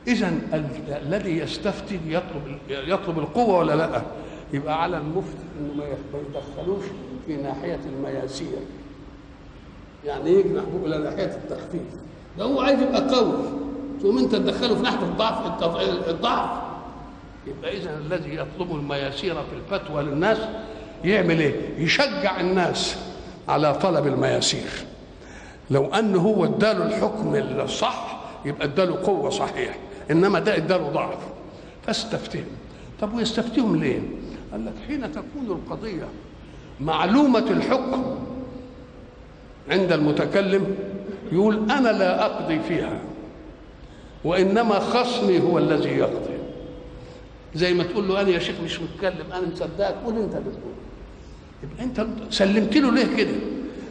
إذا 0.07 0.27
ال- 0.53 0.93
الذي 1.07 1.37
يستفتي 1.37 1.99
يطلب 2.07 2.57
يطلب 2.69 3.19
القوة 3.19 3.57
ولا 3.59 3.75
لأ؟ 3.75 4.01
يبقى 4.53 4.83
على 4.83 4.97
المفتي 4.97 5.37
إنه 5.59 5.73
ما 5.73 5.83
يدخلوش 5.85 6.83
في 7.27 7.35
ناحية 7.35 7.79
المياسير. 7.85 8.59
يعني 10.05 10.29
يجنح 10.31 10.63
بقه 10.63 10.85
إلى 10.85 10.97
ناحية 11.03 11.25
التخفيف. 11.43 11.81
ده 12.37 12.43
هو 12.43 12.61
عايز 12.61 12.81
يبقى 12.81 13.15
قوي. 13.15 13.33
تقوم 14.01 14.17
انت 14.17 14.35
تدخله 14.35 14.75
في 14.75 14.81
ناحية 14.81 15.03
الضعف 15.03 15.63
الضعف. 16.09 16.49
يبقى 17.47 17.77
اذا 17.77 17.97
الذي 17.97 18.35
يطلب 18.35 18.75
المياسير 18.75 19.33
في 19.35 19.73
الفتوى 19.73 20.03
للناس 20.03 20.37
يعمل 21.03 21.39
إيه؟ 21.39 21.55
يشجع 21.77 22.39
الناس 22.39 22.95
على 23.47 23.73
طلب 23.73 24.07
المياسير. 24.07 24.69
لو 25.71 25.85
ان 25.93 26.15
هو 26.15 26.45
اداله 26.45 26.85
الحكم 26.85 27.35
الصح 27.35 28.19
يبقى 28.45 28.65
اداله 28.67 28.95
قوة 29.03 29.29
صحيح 29.29 29.77
إنما 30.11 30.39
ده 30.39 30.55
اداله 30.57 30.89
ضعف. 30.89 31.17
فاستفتهم. 31.87 32.45
طب 33.01 33.13
ويستفتهم 33.13 33.75
ليه؟ 33.75 33.99
قال 34.51 34.65
لك 34.65 34.73
حين 34.87 35.11
تكون 35.11 35.45
القضية 35.47 36.07
معلومة 36.79 37.39
الحكم 37.51 38.03
عند 39.69 39.91
المتكلم 39.91 40.75
يقول 41.31 41.71
أنا 41.71 41.89
لا 41.89 42.25
أقضي 42.25 42.59
فيها. 42.59 42.99
وإنما 44.23 44.79
خصمي 44.79 45.39
هو 45.39 45.57
الذي 45.57 45.89
يقضي. 45.89 46.37
زي 47.55 47.73
ما 47.73 47.83
تقول 47.83 48.07
له 48.07 48.21
أنا 48.21 48.29
يا 48.29 48.39
شيخ 48.39 48.55
مش 48.63 48.79
متكلم 48.81 49.31
أنا 49.33 49.47
مصدقك 49.53 49.95
قول 50.05 50.17
أنت 50.17 50.35
اللي 50.35 50.51
تقول. 50.51 50.73
يبقى 51.63 51.83
أنت 51.83 52.05
سلمت 52.33 52.77
له 52.77 52.91
ليه 52.91 53.15
كده؟ 53.17 53.35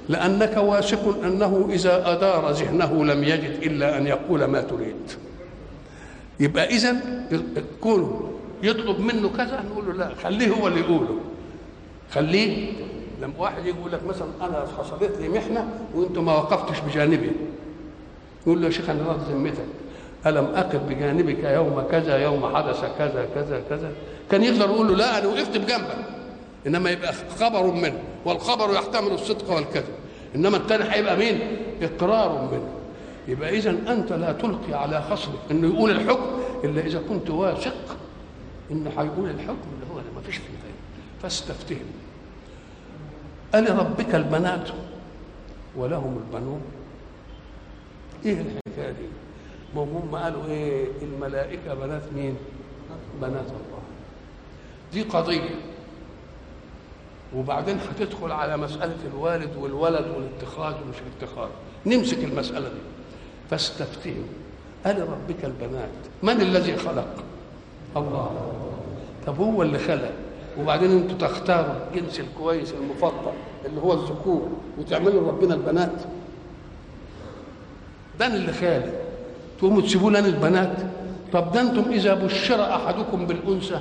لأنك 0.09 0.57
واثق 0.57 1.25
أنه 1.25 1.69
إذا 1.73 2.13
أدار 2.13 2.51
ذهنه 2.51 3.05
لم 3.05 3.25
يجد 3.25 3.63
إلا 3.63 3.99
أن 3.99 4.07
يقول 4.07 4.45
ما 4.45 4.61
تريد. 4.61 4.97
يبقى 6.41 6.67
إذا 6.67 6.97
كونه 7.81 8.31
يطلب 8.63 9.01
منه 9.01 9.29
كذا 9.29 9.65
نقول 9.71 9.87
له 9.87 9.93
لا 9.93 10.15
خليه 10.15 10.51
هو 10.51 10.69
اللي 10.69 10.81
يقوله. 10.81 11.19
خليه 12.11 12.73
لما 13.23 13.33
واحد 13.39 13.67
يجي 13.67 13.79
يقول 13.79 13.93
لك 13.93 14.07
مثلا 14.07 14.29
أنا 14.41 14.67
حصلت 14.79 15.13
لي 15.21 15.29
محنة 15.29 15.69
وأنت 15.95 16.19
ما 16.19 16.33
وقفتش 16.33 16.81
بجانبي. 16.81 17.31
يقول 18.47 18.61
له 18.61 18.67
يا 18.67 18.73
شيخ 18.73 18.91
أنا 18.91 19.03
راضي 19.03 19.33
ذمتك. 19.33 19.65
ألم 20.27 20.45
أقف 20.45 20.81
بجانبك 20.89 21.45
يوم 21.45 21.83
كذا 21.91 22.17
يوم 22.19 22.57
حدث 22.57 22.81
كذا 22.99 23.29
كذا 23.35 23.63
كذا؟ 23.69 23.93
كان 24.31 24.43
يقدر 24.45 24.65
يقول 24.65 24.89
له 24.89 24.97
لا 24.97 25.19
أنا 25.19 25.27
وقفت 25.27 25.57
بجنبك. 25.57 25.97
إنما 26.67 26.91
يبقى 26.91 27.13
خبر 27.13 27.67
منه 27.67 28.03
والخبر 28.25 28.75
يحتمل 28.75 29.13
الصدق 29.13 29.55
والكذب. 29.55 29.95
إنما 30.35 30.57
الثاني 30.57 30.85
هيبقى 30.93 31.17
مين؟ 31.17 31.39
إقرار 31.83 32.49
منه. 32.53 32.69
يبقى 33.29 33.51
اذا 33.59 33.71
أنت 33.71 34.13
لا 34.13 34.33
تلقي 34.33 34.75
على 34.75 35.03
خصمك 35.03 35.39
إنه 35.51 35.75
يقول 35.75 35.91
الحكم 35.91 36.27
إلا 36.65 36.87
إذا 36.87 37.03
كنت 37.09 37.31
واثق 37.31 37.97
إنه 38.71 38.91
هيقول 38.91 39.31
الحكم 39.31 39.69
اللي 39.75 39.87
هو 39.95 39.97
ما 40.15 40.21
فيش 40.27 40.37
فيه 40.37 40.61
فاستفتهم. 41.23 41.87
ألربك 43.55 44.15
البنات 44.15 44.69
ولهم 45.77 46.21
البنون؟ 46.27 46.61
إيه 48.25 48.33
الحكاية 48.33 48.91
دي؟ 48.93 49.07
ما 49.77 49.83
هم 49.83 50.17
قالوا 50.17 50.45
إيه 50.47 50.87
الملائكة 51.03 51.75
بنات 51.75 52.03
مين؟ 52.15 52.37
بنات 53.23 53.47
الله. 53.47 53.81
دي 54.93 55.03
قضية. 55.03 55.55
وبعدين 57.37 57.79
هتدخل 57.79 58.33
على 58.33 58.57
مسألة 58.57 58.97
الوالد 59.13 59.57
والولد 59.57 60.07
والاتخاذ 60.17 60.75
ومش 60.75 60.97
الاتخاذ. 61.07 61.49
نمسك 61.87 62.25
المسألة 62.25 62.69
دي. 62.69 62.81
فاستفتهم. 63.51 64.27
ألربك 64.87 65.45
البنات 65.45 65.89
من 66.23 66.41
الذي 66.41 66.77
خلق؟ 66.77 67.25
الله. 67.97 68.53
طب 69.27 69.41
هو 69.41 69.63
اللي 69.63 69.79
خلق. 69.79 70.13
وبعدين 70.61 70.91
أنتوا 70.91 71.29
تختاروا 71.29 71.75
الجنس 71.95 72.21
الكويس 72.21 72.73
المفضل 72.73 73.33
اللي 73.65 73.81
هو 73.81 73.93
الذكور 73.93 74.49
وتعملوا 74.79 75.29
ربنا 75.29 75.55
البنات. 75.55 76.03
ده 78.19 78.27
اللي 78.27 78.53
خالق. 78.53 79.00
تقوموا 79.61 79.83
تسيبوا 79.83 80.11
لنا 80.11 80.19
البنات. 80.19 80.77
طب 81.33 81.53
ده 81.53 81.61
أنتم 81.61 81.91
إذا 81.91 82.15
بشر 82.15 82.63
أحدكم 82.63 83.27
بالأنثى 83.27 83.81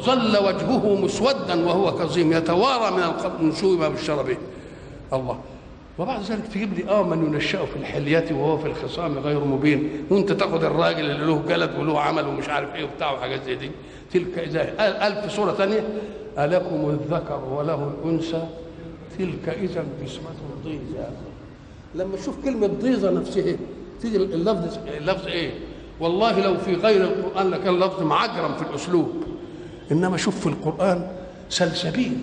ظل 0.00 0.36
وجهه 0.36 0.94
مسودا 0.94 1.66
وهو 1.66 1.92
كظيم 1.92 2.32
يتوارى 2.32 2.96
من 2.96 3.02
القبر 3.02 3.42
من 3.42 3.52
سوء 3.52 3.78
ما 3.78 3.88
بشر 3.88 4.22
به. 4.22 4.36
الله. 5.12 5.38
وبعد 5.98 6.22
ذلك 6.22 6.46
تجيب 6.46 6.74
لي 6.74 6.88
آه 6.88 7.02
من 7.02 7.34
ينشأ 7.34 7.64
في 7.64 7.76
الحلية 7.76 8.24
وهو 8.32 8.58
في 8.58 8.66
الخصام 8.66 9.18
غير 9.18 9.44
مبين. 9.44 9.90
وأنت 10.10 10.32
تاخد 10.32 10.64
الراجل 10.64 11.10
اللي 11.10 11.26
له 11.26 11.42
جلد 11.48 11.78
وله 11.78 12.00
عمل 12.00 12.26
ومش 12.26 12.48
عارف 12.48 12.74
إيه 12.74 12.84
وبتاع 12.84 13.12
وحاجات 13.12 13.44
زي 13.44 13.54
دي. 13.54 13.70
تلك 14.12 14.38
إذا 14.38 14.74
قال 15.00 15.22
في 15.22 15.36
سوره 15.36 15.52
ثانية. 15.52 15.88
ألكم 16.38 16.90
الذكر 16.90 17.40
وله 17.52 17.90
الأنثى؟ 18.04 18.46
تلك 19.18 19.48
إذا 19.48 19.84
قسمه 20.04 20.30
ضيزى 20.64 21.06
لما 21.94 22.16
تشوف 22.16 22.44
كلمة 22.44 22.66
ضيزه 22.66 23.10
نفسها 23.10 23.56
تيجي 24.00 24.16
اللفظ 24.16 24.78
اللفظ 24.96 25.26
إيه؟ 25.26 25.50
والله 26.00 26.40
لو 26.40 26.58
في 26.58 26.74
غير 26.74 27.04
القرآن 27.04 27.50
لكان 27.50 27.80
لفظ 27.80 28.02
معجرم 28.02 28.54
في 28.54 28.62
الأسلوب. 28.62 29.12
إنما 29.92 30.16
شوف 30.16 30.40
في 30.40 30.46
القرآن 30.46 31.08
سلسبيل. 31.48 32.18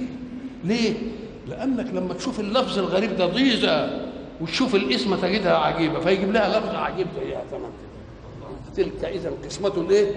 ليه؟ 0.64 0.94
لأنك 1.48 1.94
لما 1.94 2.14
تشوف 2.14 2.40
اللفظ 2.40 2.80
الغريب 2.80 3.18
ده 3.18 3.26
ضيزة 3.26 3.90
وتشوف 4.42 4.76
الاسم 4.76 5.16
تجدها 5.16 5.58
عجيبة 5.58 6.00
فيجيب 6.00 6.32
لها 6.32 6.60
لفظ 6.60 6.76
عجيب 6.76 7.08
تمام 7.52 7.72
تلك 8.78 9.06
إذا 9.06 9.32
قسمة 9.46 9.86
إيه 9.90 10.12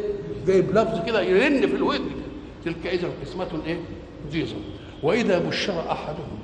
جايب 0.47 0.71
لفظ 0.71 1.07
كده 1.07 1.23
يرن 1.23 1.67
في 1.67 1.77
الودن. 1.77 2.11
تلك 2.65 2.87
إذا 2.87 3.09
قسمة 3.23 3.47
إيه 3.67 3.79
ضيزة. 4.33 4.57
وإذا 5.03 5.39
بشر 5.39 5.91
أحدهم 5.93 6.39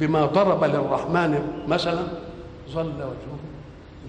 بما 0.00 0.26
ضرب 0.26 0.64
للرحمن 0.64 1.38
مثلا 1.68 2.02
ظل 2.72 2.86
وجهه 2.86 3.36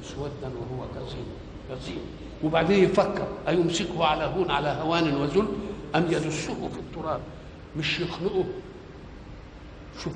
مسودا 0.07 0.51
وهو 0.55 0.85
كظيم 0.95 1.25
كظيم 1.69 1.99
وبعدين 2.43 2.83
يفكر 2.83 3.27
أيمسكه 3.47 4.05
على 4.05 4.23
هون 4.23 4.51
على 4.51 4.69
هوان 4.81 5.15
وذل 5.15 5.47
أم 5.95 6.05
يدسه 6.09 6.69
في 6.69 6.79
التراب؟ 6.79 7.19
مش 7.77 7.99
يخنقه 7.99 8.43
شوف 10.03 10.13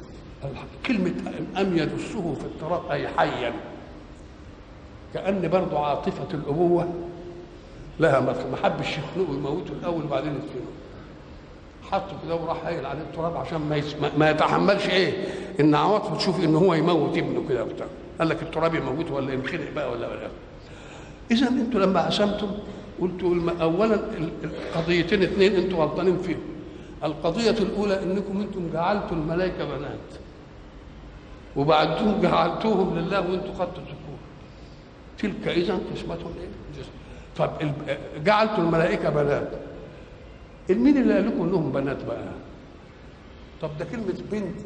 كلمة 0.85 1.13
أم 1.57 1.77
يدسه 1.77 2.33
في 2.39 2.45
التراب 2.45 2.91
أي 2.91 3.07
حيا. 3.07 3.53
كأن 5.13 5.49
برضه 5.49 5.79
عاطفة 5.79 6.27
الأبوة 6.33 6.87
لها 7.99 8.19
ما 8.19 8.57
حبش 8.63 8.87
يخنقه 8.97 9.33
يموته 9.33 9.71
الأول 9.71 10.03
وبعدين 10.05 10.31
يدفنه. 10.31 10.71
حطه 11.91 12.15
كده 12.25 12.35
وراح 12.35 12.65
هايل 12.65 12.85
عليه 12.85 13.01
التراب 13.01 13.37
عشان 13.37 13.57
ما, 13.69 13.81
ما 14.17 14.29
يتحملش 14.29 14.89
إيه؟ 14.89 15.27
إن 15.59 15.75
عواطفه 15.75 16.15
تشوف 16.15 16.43
إن 16.43 16.55
هو 16.55 16.73
يموت 16.73 17.17
ابنه 17.17 17.43
كده 17.49 17.63
وبتاع. 17.63 17.87
قال 18.21 18.29
لك 18.29 18.41
التراب 18.41 18.75
يموته 18.75 19.13
ولا 19.13 19.33
ينخنق 19.33 19.71
بقى 19.75 19.91
ولا 19.91 20.07
ولا. 20.07 20.27
إذا 21.31 21.47
أنتوا 21.49 21.79
لما 21.79 22.05
قسمتم 22.05 22.51
قلتوا 23.01 23.35
اولا 23.61 23.99
القضيتين 24.43 25.23
اثنين 25.23 25.55
أنتوا 25.55 25.83
غلطانين 25.83 26.17
فيهم. 26.17 26.39
القضية 27.03 27.51
الأولى 27.51 28.03
إنكم 28.03 28.41
أنتم 28.41 28.69
جعلتوا 28.73 29.17
الملائكة 29.17 29.65
بنات. 29.65 30.09
وبعدهم 31.55 32.21
جعلتوهم 32.21 32.97
لله 32.99 33.19
وأنتم 33.21 33.53
خدتوا 33.53 33.83
الذكور 33.83 34.19
تلك 35.17 35.47
اذا 35.47 35.79
قسمة 35.95 36.15
إيه؟ 36.15 36.49
طب 37.37 37.51
جعلتوا 38.23 38.57
الملائكة 38.63 39.09
بنات. 39.09 39.49
مين 40.69 40.97
اللي 40.97 41.13
قال 41.13 41.25
لكم 41.27 41.43
إنهم 41.43 41.71
بنات 41.71 42.05
بقى؟ 42.05 42.23
طب 43.61 43.69
ده 43.79 43.85
كلمة 43.85 44.13
بنت 44.31 44.59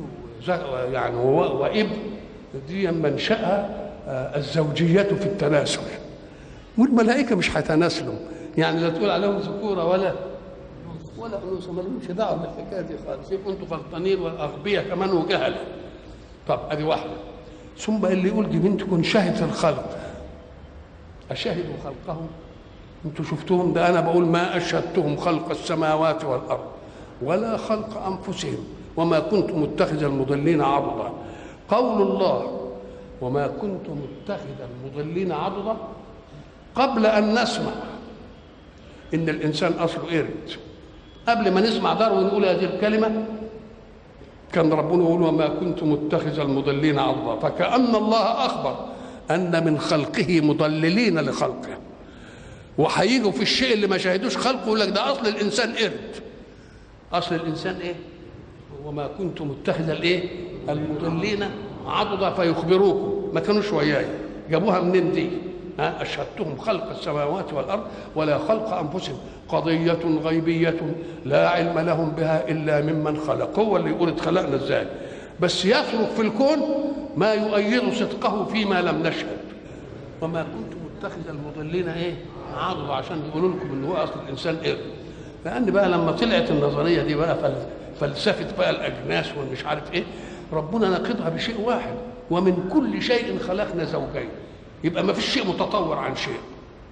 يعني 0.94 1.16
وابن 1.16 1.90
دي 2.68 2.92
منشأها 2.92 3.70
الزوجية 4.36 5.04
في 5.04 5.26
التناسل. 5.26 5.82
والملائكة 6.78 7.36
مش 7.36 7.58
هيتناسلوا 7.58 8.16
يعني 8.58 8.82
لا 8.82 8.90
تقول 8.90 9.10
عليهم 9.10 9.38
ذكورة 9.38 9.86
ولا 9.86 10.14
ولا 11.18 11.44
أنوثة 11.44 11.72
ما 11.72 11.82
لهمش 11.82 12.06
دعوة 12.06 12.36
بالحكاية 12.36 12.82
دي 12.82 12.94
خالص. 13.08 13.32
يبقوا 13.32 13.52
أنتوا 13.52 13.68
غلطانين 13.78 14.20
والأغبياء 14.20 14.90
كمان 14.90 15.10
وجهلة. 15.10 15.58
طب 16.48 16.60
أدي 16.70 16.84
واحدة. 16.84 17.12
ثم 17.78 18.06
اللي 18.06 18.28
يقول 18.28 18.50
دي 18.50 18.58
بنتكم 18.60 19.04
شهدت 19.04 19.42
الخلق. 19.44 19.98
أشهدوا 21.32 21.74
خلقهم؟ 21.84 22.28
أنتوا 23.06 23.26
شفتوهم؟ 23.26 23.74
ده 23.74 23.90
أنا 23.90 24.02
بقول 24.02 24.26
ما 24.26 24.58
أشهدتهم 24.58 25.18
خلق 25.18 25.50
السماوات 25.50 26.26
والأرض 26.26 26.66
ولا 27.22 27.58
خلق 27.58 27.98
أنفسهم 28.06 28.58
وما 28.98 29.20
كنت 29.20 29.52
متخذ 29.52 30.04
المضلين 30.04 30.62
عضدا 30.62 31.12
قول 31.70 32.02
الله 32.02 32.70
وما 33.22 33.48
كنت 33.48 33.86
متخذ 33.90 34.60
المضلين 34.86 35.32
عضدا 35.32 35.78
قبل 36.76 37.06
أن 37.06 37.42
نسمع. 37.42 37.72
إن 39.14 39.30
الإنسان 39.30 39.72
أصله 39.74 40.04
قرد 40.12 40.52
قبل 41.28 41.52
ما 41.52 41.62
نسمع 41.62 41.94
داروين 41.94 42.28
يقول 42.28 42.46
هذه 42.46 42.66
الكلمة 42.66 43.26
كان 44.54 44.74
ربنا 44.74 45.04
يقول 45.04 45.22
وما 45.22 45.48
كنت 45.48 45.84
متخذ 45.84 46.40
المضلين 46.40 47.00
عضدا. 47.00 47.40
فكأن 47.50 47.96
الله 47.96 48.46
أخبر 48.46 48.86
أن 49.32 49.66
من 49.66 49.80
خلقه 49.80 50.42
مضللين 50.42 51.20
لخلقه. 51.20 51.78
وهيجوا 52.78 53.32
في 53.32 53.42
الشيء 53.42 53.74
اللي 53.74 53.88
ما 53.88 53.98
شاهدوش 53.98 54.38
خلقه 54.38 54.66
يقول 54.66 54.80
لك 54.80 54.90
ده 54.90 55.12
أصل 55.12 55.28
الإنسان 55.28 55.74
قرد 55.74 56.16
أصل 57.14 57.36
الإنسان 57.36 57.76
إيه؟ 57.76 57.96
وما 58.86 59.08
كنت 59.08 59.42
متخذ 59.42 59.90
الإيه؟ 59.90 60.30
المضلين 60.70 61.46
عضدا 61.88 62.30
فيخبروكم 62.30 63.30
ما 63.34 63.40
كانوش 63.40 63.74
وياي. 63.74 64.06
جابوها 64.50 64.80
منين 64.82 65.12
دي؟ 65.12 65.30
ها 65.80 66.02
أشهدتهم 66.02 66.58
خلق 66.58 66.90
السماوات 66.90 67.54
والأرض 67.54 67.84
ولا 68.16 68.38
خلق 68.38 68.74
أنفسهم. 68.74 69.18
قضية 69.50 70.00
غيبية 70.24 70.76
لا 71.26 71.50
علم 71.50 71.80
لهم 71.80 72.10
بها 72.10 72.50
إلا 72.50 72.82
ممن 72.82 73.18
خلق 73.18 73.60
هو 73.60 73.78
اللي 73.78 73.90
يقول 73.90 74.10
اتخلقنا 74.10 74.56
إزاي؟ 74.56 74.88
بس 75.40 75.66
يصرف 75.66 76.14
في 76.16 76.22
الكون 76.22 76.60
ما 77.18 77.34
يؤيد 77.34 77.94
صدقه 77.94 78.46
فيما 78.46 78.82
لم 78.82 79.04
نشهد. 79.08 79.38
وما 80.22 80.42
كنت 80.44 80.74
متخذ 80.98 81.20
المضلين 81.30 81.88
إيه؟ 81.90 82.14
عضوا 82.58 82.94
عشان 82.94 83.22
يقولوا 83.30 83.50
لكم 83.50 83.72
ان 83.74 83.84
هو 83.86 83.94
أصل 83.94 84.14
الإنسان 84.26 84.56
قرد 84.58 84.78
لأن 85.46 85.66
بقى 85.72 85.90
لما 85.90 86.12
طلعت 86.12 86.52
النظرية 86.52 87.02
دي 87.02 87.16
بقى 87.16 87.38
فلسفة 88.00 88.58
بقى 88.58 88.70
الأجناس 88.70 89.26
والمش 89.38 89.66
عارف 89.66 89.94
إيه 89.94 90.04
ربنا 90.54 90.90
ناقضها 90.90 91.30
بشيء 91.30 91.62
واحد 91.62 91.94
ومن 92.32 92.70
كل 92.74 93.02
شيء 93.02 93.40
خلقنا 93.40 93.84
زوجين. 93.86 94.30
يبقى 94.84 95.04
ما 95.04 95.14
فيش 95.14 95.26
شيء 95.34 95.48
متطور 95.48 95.98
عن 95.98 96.16
شيء. 96.16 96.40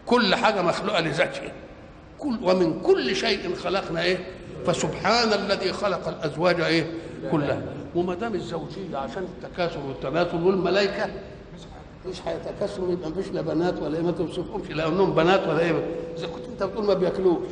كل 0.06 0.36
حاجة 0.36 0.62
مخلوقة 0.62 1.00
لذاتها. 1.02 1.52
كل 2.20 2.38
ومن 2.44 2.82
كل 2.82 3.16
شيء 3.16 3.56
خلقنا 3.56 4.04
إيه؟ 4.04 4.18
فسبحان 4.66 5.34
الذي 5.34 5.74
خلق 5.74 6.08
الأزواج 6.08 6.62
إيه؟ 6.62 6.92
كلها. 7.32 7.62
وما 7.96 8.16
دام 8.16 8.34
الزوجيه 8.36 8.98
عشان 8.98 9.24
التكاثر 9.24 9.80
والتناسل 9.88 10.44
والملائكة 10.44 11.10
مش 12.10 12.16
هيتكاثروا 12.26 12.92
يبقى 12.92 13.10
مفيش 13.10 13.32
لا 13.32 13.42
بنات 13.42 13.82
ولا 13.82 13.98
إيه؟ 13.98 14.04
ما 14.04 14.12
توصفهمش 14.12 14.70
لأنهم 14.70 15.13
بنات 15.13 15.48
ولا 15.48 15.60
إيه؟ 15.60 15.72
إذا 16.18 16.28
كنت 16.28 16.44
أنت 16.54 16.63
بتقول 16.63 16.86
ما 16.86 16.94
بياكلوش 16.94 17.48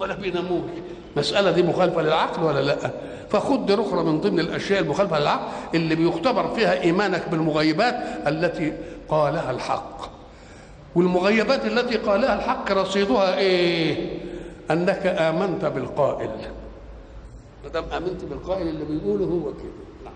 ولا 0.00 0.14
بيناموش. 0.14 0.70
المساله 1.16 1.50
دي 1.50 1.62
مخالفة 1.62 2.02
للعقل 2.02 2.42
ولا 2.42 2.60
لأ؟ 2.60 2.90
فخد 3.30 3.66
دي 3.66 3.74
أخرى 3.74 4.04
من 4.04 4.20
ضمن 4.20 4.40
الأشياء 4.40 4.80
المخالفة 4.80 5.18
للعقل 5.18 5.48
اللي 5.74 5.94
بيختبر 5.94 6.54
فيها 6.54 6.80
إيمانك 6.82 7.28
بالمغيبات 7.28 7.94
التي 8.28 8.72
قالها 9.08 9.50
الحق. 9.50 10.18
والمغيبات 10.94 11.64
التي 11.64 11.96
قالها 11.96 12.34
الحق 12.34 12.72
رصيدها 12.72 13.38
إيه؟ 13.38 14.18
أنك 14.70 15.06
آمنت 15.06 15.64
بالقائل. 15.64 16.30
ما 17.64 17.68
دام 17.68 17.84
آمنت 17.84 18.24
بالقائل 18.24 18.68
اللي 18.68 18.84
بيقوله 18.84 19.24
هو 19.24 19.52
كده. 19.52 19.84
نعم. 20.04 20.14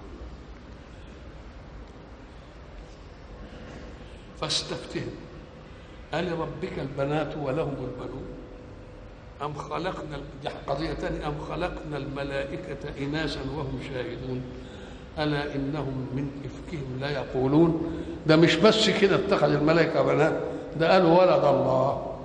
فاستفتهم. 4.40 5.10
ألربك 6.14 6.78
البنات 6.78 7.36
ولهم 7.36 7.74
البنون؟ 7.80 8.24
أم 9.42 9.54
خلقنا 9.54 10.20
دي 10.42 10.48
قضية 10.66 10.92
تانية. 10.92 11.26
أم 11.26 11.34
خلقنا 11.50 11.96
الملائكة 11.96 13.04
إناثا 13.04 13.40
وهم 13.40 13.80
شاهدون. 13.88 14.42
ألا 15.18 15.54
إنهم 15.54 16.06
من 16.14 16.30
إفكهم 16.44 16.98
لا 17.00 17.10
يقولون. 17.10 18.02
ده 18.26 18.36
مش 18.36 18.56
بس 18.56 18.90
كده 18.90 19.16
اتخذ 19.16 19.52
الملائكة 19.52 20.02
بنات 20.02 20.40
ده 20.76 20.92
قالوا 20.92 21.20
ولد 21.20 21.44
الله. 21.44 22.16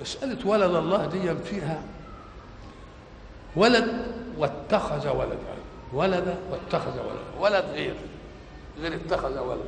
مسألة 0.00 0.46
ولد 0.48 0.74
الله 0.74 1.06
دي 1.06 1.34
فيها 1.34 1.82
ولد 3.56 4.06
واتخذ 4.38 5.08
ولدا 5.08 5.54
ولد 5.92 6.36
واتخذ 6.50 6.98
ولدا 6.98 7.40
ولد 7.40 7.64
غير. 7.74 7.94
غير 8.80 8.94
اتخذ 8.94 9.38
ولد. 9.38 9.60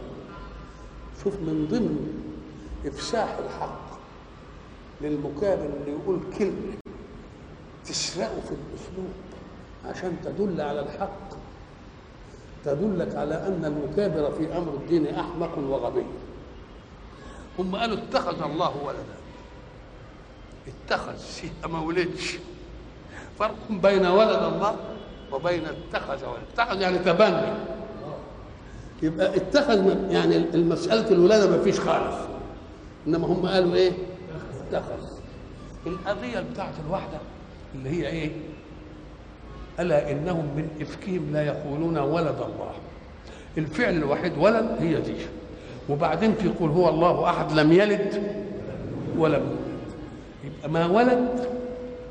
شوف 1.25 1.35
من 1.35 1.69
ضمن 1.71 2.23
إفساح 2.87 3.37
الحق 3.45 3.86
للمكابر 5.01 5.65
اللي 5.81 5.93
يقول 5.93 6.21
كلمة 6.39 6.77
تسرقه 7.85 8.41
في 8.41 8.51
الأسلوب 8.51 9.13
عشان 9.85 10.17
تدل 10.25 10.61
على 10.61 10.81
الحق. 10.81 11.29
تدلك 12.65 13.15
على 13.15 13.35
أن 13.35 13.65
المكابر 13.65 14.33
في 14.33 14.59
أمر 14.59 14.75
الدين 14.75 15.07
أحمق 15.07 15.59
وغبي. 15.59 16.05
هم 17.59 17.77
قالوا 17.77 17.97
اتخذ 17.99 18.43
الله 18.43 18.77
ولدا. 18.85 19.17
اتخذ 20.69 21.15
ما 21.69 21.81
ولدش. 21.81 22.39
فرق 23.39 23.57
بين 23.71 24.07
ولد 24.07 24.43
الله 24.43 24.77
وبين 25.33 25.63
اتخذ 25.65 26.27
ولد. 26.27 26.43
اتخذ 26.55 26.81
يعني 26.81 26.99
تبني. 26.99 27.53
يبقى 29.03 29.37
اتخذ 29.37 30.11
يعني 30.11 30.37
المسألة 30.37 31.11
الولادة 31.11 31.51
ما 31.51 31.63
فيش 31.63 31.81
خالص. 31.81 32.17
إنما 33.07 33.27
هم 33.27 33.47
قالوا 33.47 33.75
إيه؟ 33.75 33.93
اتخذ 34.71 35.17
القضية 35.87 36.41
بتاعت 36.53 36.75
الواحدة 36.87 37.19
اللي 37.75 37.91
هي 37.91 38.07
إيه؟ 38.07 38.31
ألا 39.81 40.11
إنهم 40.13 40.45
من 40.57 40.69
إفكهم 40.81 41.33
لا 41.33 41.47
يقولون 41.47 41.99
ولد 41.99 42.37
الله 42.41 42.73
الفعل 43.59 43.95
الوحيد 43.95 44.33
ولد 44.39 44.77
هي 44.81 45.01
دي 45.01 45.15
وبعدين 45.89 46.35
في 46.35 46.51
هو 46.61 46.89
الله 46.89 47.31
أحد 47.31 47.53
لم 47.53 47.73
يلد 47.73 48.23
ولم 49.19 49.43
يولد 49.43 49.57
يبقى 50.45 50.71
ما 50.71 50.87
ولد 50.87 51.47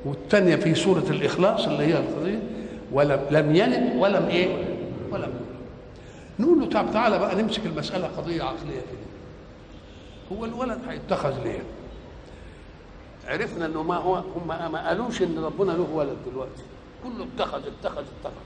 والثانية 0.06 0.56
في 0.56 0.76
سورة 0.76 1.04
الإخلاص 1.10 1.68
اللي 1.68 1.84
هي 1.84 1.98
القضية 1.98 2.40
ولم 2.92 3.20
لم 3.32 3.56
يلد 3.56 3.96
ولم 3.98 4.26
إيه؟ 4.26 4.48
ولم 5.12 5.22
يولد 5.24 5.46
نقول 6.40 6.60
له 6.60 6.66
تعالى 6.94 7.20
بقى 7.20 7.36
نمسك 7.36 7.66
المسألة 7.66 8.08
قضية 8.08 8.44
عقلية 8.44 8.80
كده 8.82 9.06
هو 10.38 10.46
الولد 10.46 10.80
هيتخذ 10.90 11.44
ليه؟ 11.44 11.60
عرفنا 13.28 13.66
إنه 13.66 13.84
ما 13.84 13.96
هو 13.96 14.16
هم 14.16 14.48
ما 14.48 14.88
قالوش 14.88 15.22
إن 15.22 15.40
ربنا 15.40 15.72
له 15.72 15.90
ولد 15.94 16.18
دلوقتي. 16.32 16.64
كله 17.04 17.28
اتخذ 17.36 17.62
اتخذ 17.68 18.04
اتخذ. 18.20 18.42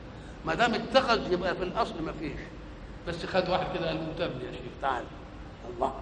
ما 0.46 0.56
دام 0.56 0.74
اتخذ 0.74 1.32
يبقى 1.32 1.56
في 1.56 1.64
الأصل 1.64 2.02
ما 2.06 2.12
فيش. 2.12 2.40
بس 3.08 3.26
خد 3.26 3.50
واحد 3.50 3.78
كده 3.78 3.88
قال 3.88 3.98
له 4.20 4.26
يا 4.26 4.52
شيخ 4.52 4.62
تعال. 4.82 5.04
الله. 5.76 5.94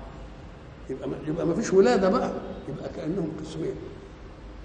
يبقى 0.89 1.09
يبقى 1.27 1.45
ما 1.45 1.55
فيش 1.55 1.73
ولادة 1.73 2.09
بقى. 2.09 2.31
يبقى 2.69 2.89
كأنهم 2.95 3.31
قسمين. 3.41 3.75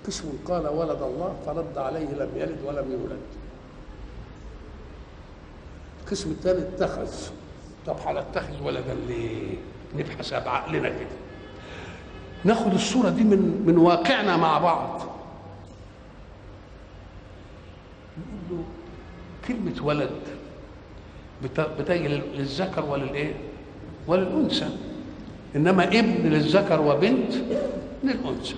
قسم 0.06 0.32
قال 0.48 0.68
ولد 0.68 1.02
الله 1.02 1.36
فرد 1.46 1.78
عليه 1.78 2.08
لم 2.08 2.30
يلد 2.36 2.58
ولم 2.64 2.92
يولد. 2.92 3.20
القسم 6.04 6.30
الثاني 6.30 6.58
اتخذ. 6.58 7.12
طب 7.86 7.96
هنتخذ 8.06 8.62
ولدا 8.62 8.94
ليه؟ 8.94 9.56
نبحث 9.96 10.34
بعقلنا 10.34 10.88
كده. 10.88 11.21
ناخد 12.44 12.74
الصورة 12.74 13.08
دي 13.10 13.24
من 13.24 13.62
من 13.66 13.78
واقعنا 13.78 14.36
مع 14.36 14.58
بعض 14.58 15.00
نقول 18.18 18.40
له 18.58 18.64
كلمة 19.48 19.86
ولد 19.86 20.10
بتجي 21.78 22.08
للذكر 22.08 22.84
وللإيه؟ 22.84 23.34
وللأنثى 24.06 24.68
إنما 25.56 25.84
ابن 25.88 26.28
للذكر 26.28 26.80
وبنت 26.80 27.32
للأنثى 28.04 28.54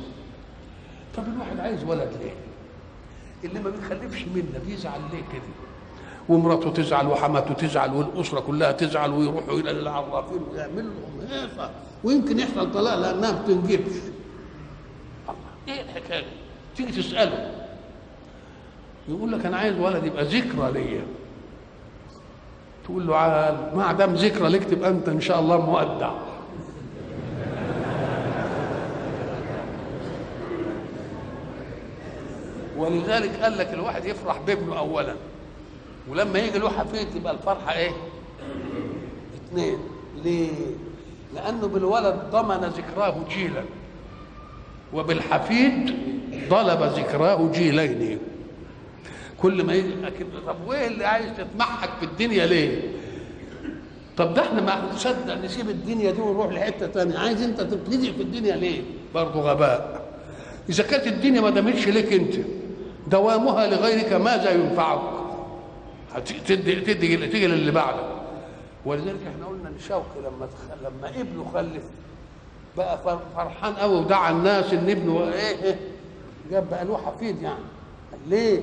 طب 1.16 1.22
الواحد 1.34 1.60
عايز 1.60 1.84
ولد 1.84 2.08
ليه؟ 2.22 2.34
اللي 3.48 3.60
ما 3.60 3.70
بيخلفش 3.70 4.22
منا 4.34 4.58
بيزعل 4.66 5.00
ليه 5.12 5.22
كده؟ 5.32 5.63
ومراته 6.28 6.70
تزعل 6.70 7.06
وحماته 7.06 7.54
تزعل 7.54 7.92
والأسرة 7.94 8.40
كلها 8.40 8.72
تزعل 8.72 9.10
ويروحوا 9.10 9.58
إلى 9.58 9.70
العرافين 9.70 10.40
ويعمل 10.52 10.84
لهم 10.84 11.26
هيصه 11.30 11.70
ويمكن 12.04 12.38
يحصل 12.38 12.72
طلاق 12.72 12.94
لانها 12.94 13.32
ما 13.32 13.42
بتنجبش 13.42 13.92
الله 15.28 15.34
إيه 15.68 15.80
الحكاية؟ 15.82 16.24
تيجي 16.76 17.02
تسأله. 17.02 17.50
يقول 19.08 19.32
لك 19.32 19.46
أنا 19.46 19.56
عايز 19.56 19.78
ولد 19.78 20.04
يبقى 20.04 20.24
ذكرى 20.24 20.72
ليا. 20.72 21.02
تقول 22.84 23.06
له 23.06 23.16
عال 23.16 23.70
ما 23.76 23.92
دام 23.92 24.14
ذكرى 24.14 24.48
ليك 24.50 24.64
تبقى 24.64 24.90
أنت 24.90 25.08
إن 25.08 25.20
شاء 25.20 25.40
الله 25.40 25.60
مودع 25.60 26.10
ولذلك 32.76 33.42
قال 33.42 33.58
لك 33.58 33.74
الواحد 33.74 34.04
يفرح 34.04 34.38
بابنه 34.46 34.78
اولا. 34.78 35.14
ولما 36.08 36.38
يجي 36.38 36.58
له 36.58 36.68
حفيد 36.70 37.06
تبقى 37.14 37.32
الفرحة 37.32 37.72
إيه؟ 37.76 37.90
اثنين 39.48 39.78
ليه؟ 40.24 40.48
لأنه 41.34 41.66
بالولد 41.66 42.16
ضمن 42.32 42.56
ذكراه 42.76 43.14
جيلا 43.34 43.62
وبالحفيد 44.92 45.96
ضلب 46.50 46.82
ذكراه 46.82 47.50
جيلين 47.54 48.18
كل 49.42 49.62
ما 49.64 49.72
يجي 49.74 49.92
أكيد 50.06 50.26
طب 50.46 50.56
وايه 50.66 50.86
اللي 50.86 51.04
عايز 51.04 51.26
تتمحك 51.36 51.90
في 52.00 52.06
الدنيا 52.06 52.46
ليه؟ 52.46 52.82
طب 54.16 54.34
ده 54.34 54.42
إحنا 54.42 54.60
ما 54.60 54.82
نصدق 54.94 55.34
نسيب 55.44 55.70
الدنيا 55.70 56.10
دي 56.10 56.20
ونروح 56.20 56.52
لحتة 56.52 56.86
ثانية 56.86 57.18
عايز 57.18 57.42
أنت 57.42 57.60
تبتدئ 57.60 58.12
في 58.12 58.22
الدنيا 58.22 58.56
ليه؟ 58.56 58.82
برضه 59.14 59.40
غباء 59.40 60.02
إذا 60.68 60.82
كانت 60.82 61.06
الدنيا 61.06 61.40
ما 61.40 61.50
دامتش 61.50 61.88
ليك 61.88 62.12
أنت 62.12 62.34
دوامها 63.06 63.66
لغيرك 63.66 64.12
ماذا 64.12 64.50
ينفعك؟ 64.50 65.00
تدي 66.20 66.80
تدي 66.80 67.26
تيجي 67.26 67.46
للي 67.46 67.70
بعدك 67.70 68.04
ولذلك 68.86 69.20
إحنا 69.34 69.46
قلنا 69.46 69.68
ان 69.68 69.78
شوقي 69.88 70.20
لما. 70.20 70.48
لما 70.82 71.08
ابنه 71.20 71.50
خلف 71.54 71.82
بقى 72.76 72.98
فرحان 73.36 73.72
قوي 73.74 73.98
ودعا 73.98 74.30
الناس 74.30 74.72
ان 74.72 74.90
ابنه 74.90 75.32
إيه 75.32 75.78
جاب 76.50 76.70
بقى 76.70 76.84
له 76.84 76.96
حفيد 76.96 77.42
يعني 77.42 77.64
ليه؟ 78.26 78.60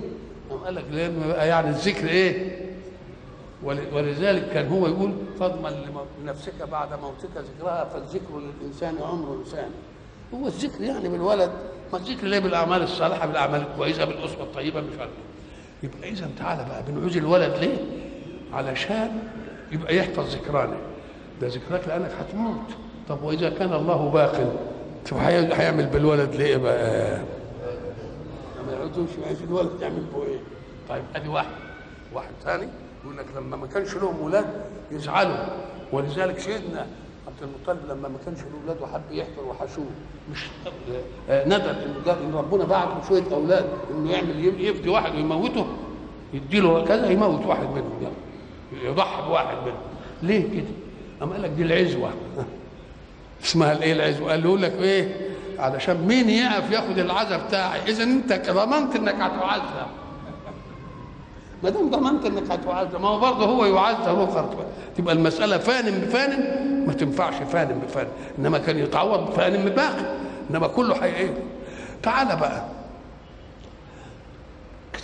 قال 0.65 0.75
لك 0.75 0.85
لأنه 0.91 1.27
بقى 1.27 1.47
يعني 1.47 1.69
الذكر 1.69 2.07
إيه؟ 2.07 2.61
ولذلك 3.93 4.49
كان 4.53 4.67
هو 4.67 4.87
يقول 4.87 5.11
فاضمن 5.39 6.01
لنفسك 6.23 6.53
بعد 6.71 6.89
موتك 6.93 7.29
ذكرها 7.37 7.85
فالذكر 7.85 8.39
للإنسان 8.39 8.95
عمر 9.01 9.35
انسان 9.45 9.69
هو 10.33 10.47
الذكر 10.47 10.83
يعني 10.83 11.09
بالولد 11.09 11.51
ما 11.93 11.97
الذكر 11.99 12.27
ليه 12.27 12.39
بالأعمال 12.39 12.81
الصالحة 12.83 13.25
بالأعمال 13.27 13.61
الكويسة 13.61 14.05
بالأسرة 14.05 14.43
الطيبة 14.43 14.81
مش 14.81 14.99
عارف 14.99 15.11
يبقى 15.83 16.09
إذا 16.09 16.29
تعالى 16.39 16.65
بقى 16.69 16.83
بنعوز 16.87 17.17
الولد 17.17 17.57
ليه؟ 17.57 17.77
علشان 18.53 19.11
يبقى 19.71 19.95
يحفظ 19.97 20.35
ذكرانا 20.35 20.77
ده 21.41 21.47
ذكراك 21.47 21.87
لأنك 21.87 22.11
هتموت. 22.19 22.55
طب 23.09 23.23
وإذا 23.23 23.49
كان 23.49 23.73
الله 23.73 24.09
باق 24.09 24.53
طب 25.11 25.17
هيعمل 25.17 25.85
بالولد 25.85 26.35
ليه 26.35 26.57
بقى؟ 26.57 27.21
رضوش 28.81 29.09
عايز 29.25 29.41
الولد 29.41 29.81
يعمل 29.81 30.03
به 30.15 30.23
إيه؟ 30.23 30.39
طيب 30.89 31.03
أدي 31.15 31.27
واحد. 31.27 31.51
واحد 32.13 32.31
ثاني 32.43 32.67
يقول 33.03 33.17
لك 33.17 33.25
لما 33.35 33.57
ما 33.57 33.67
كانش 33.67 33.95
لهم 33.95 34.15
أولاد 34.21 34.45
يزعلوا. 34.91 35.37
ولذلك 35.91 36.39
سيدنا 36.39 36.87
عبد 37.27 37.43
المطلب 37.43 37.89
لما 37.89 38.07
ما 38.09 38.17
كانش 38.25 38.39
له 38.39 38.61
أولاد 38.63 38.81
وحب 38.81 39.01
يحفر 39.11 39.43
وحشوه 39.49 39.85
مش 40.31 40.45
آه، 41.29 41.45
ندم 41.45 41.75
إن 42.07 42.33
ربنا 42.33 42.63
بعت 42.63 42.87
له 42.87 43.01
شوية 43.07 43.23
أولاد 43.33 43.65
إنه 43.91 44.11
يعمل 44.11 44.45
يفدي 44.65 44.89
واحد 44.89 45.15
ويموته. 45.15 45.67
يديله 46.33 46.85
كذا 46.85 47.09
يموت 47.11 47.45
واحد 47.45 47.67
منهم 47.69 47.99
يعني 48.01 48.85
يضحي 48.85 49.21
بواحد 49.21 49.57
منهم. 49.65 49.77
ليه 50.23 50.41
كده؟ 50.53 50.71
أما 51.21 51.33
قال 51.33 51.41
لك 51.41 51.49
دي 51.49 51.63
العزوة. 51.63 52.09
اسمها 53.43 53.71
الايه 53.71 53.93
العزوة؟ 53.93 54.31
قال 54.31 54.43
له 54.43 54.57
لك 54.57 54.73
إيه؟ 54.73 55.15
علشان 55.59 56.07
مين 56.07 56.29
يعرف 56.29 56.71
ياخد 56.71 56.97
العزا 56.97 57.37
بتاعي؟ 57.37 57.79
اذا 57.87 58.03
أنت 58.03 58.33
ضمنت 58.49 58.95
إنك 58.95 59.15
هتعزى 59.15 59.85
ما 61.63 61.69
دام 61.69 61.89
ضمنت 61.89 62.25
إنك 62.25 62.51
هتعزى 62.51 62.97
ما 62.97 63.07
هو 63.07 63.19
برضه 63.19 63.45
هو 63.45 63.65
يعزى 63.65 64.23
آخر. 64.23 64.49
تبقى 64.97 65.13
المسألة 65.13 65.57
فان 65.57 65.99
بفان 65.99 66.31
ما 66.87 66.93
تنفعش 66.93 67.33
فان 67.51 67.81
بفان. 67.87 68.07
إنما 68.39 68.57
كان 68.57 68.79
يتعوض 68.79 69.31
فان 69.31 69.65
بباقي 69.65 70.15
إنما 70.51 70.67
كله 70.67 70.95
حي 70.95 71.15
إيه 71.15 71.33
تعالى 72.03 72.35
بقى. 72.35 72.65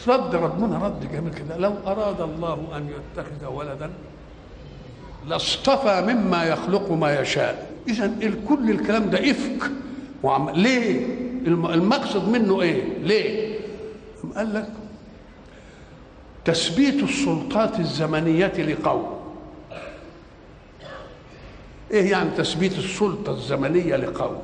رد 0.08 0.36
ربنا 0.36 0.78
رد 0.86 1.12
جميل 1.12 1.34
كده 1.34 1.58
لو 1.58 1.74
أراد 1.88 2.22
الله 2.22 2.68
أن 2.78 2.90
يتخذ 2.90 3.46
ولدا 3.54 3.90
لاصطفى 5.28 6.02
مما 6.14 6.44
يخلق 6.44 6.92
ما 6.92 7.20
يشاء. 7.20 7.72
اذا 7.88 8.14
كل 8.48 8.70
الكلام 8.70 9.10
ده 9.10 9.32
إفك. 9.32 9.72
وعم... 10.24 10.50
ليه؟ 10.50 11.06
الم- 11.48 11.66
المقصد 11.66 12.30
منه 12.30 12.62
إيه؟ 12.62 12.98
ليه؟ 12.98 13.60
قال 14.36 14.54
لك 14.54 14.70
تثبيت 16.46 17.04
السلطات 17.04 17.80
الزمنية 17.80 18.48
لقوم. 18.58 19.20
إيه 21.92 22.12
يعني 22.12 22.30
تثبيت 22.30 22.78
السلطة 22.78 23.32
الزمنية 23.32 23.96
لقوم؟ 23.96 24.38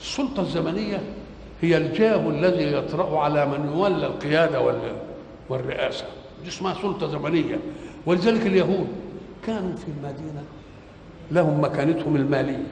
السلطة 0.00 0.42
الزمنية 0.42 1.02
هي 1.62 1.76
الجاه 1.76 2.28
الذي 2.30 2.72
يطرأ 2.72 3.18
على 3.20 3.46
من 3.46 3.72
يولى 3.76 4.06
القيادة 4.06 4.60
وال- 4.60 4.96
والرئاسة. 5.48 6.04
دي 6.42 6.48
اسمها 6.48 6.74
سلطة 6.82 7.06
زمنية. 7.08 7.58
ولذلك 8.06 8.46
اليهود 8.46 8.86
كانوا 9.46 9.76
في 9.76 9.84
المدينة. 9.88 10.42
لهم 11.30 11.60
مكانتهم 11.64 12.16
المالية 12.16 12.62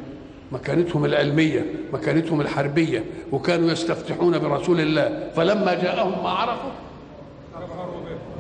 مكانتهم 0.53 1.05
العلمية 1.05 1.65
مكانتهم 1.93 2.41
الحربية 2.41 3.05
وكانوا 3.33 3.71
يستفتحون 3.71 4.39
برسول 4.39 4.81
الله. 4.81 5.31
فلما 5.37 5.75
جاءهم 5.75 6.23
ما 6.25 6.31
عرفوا 6.31 6.71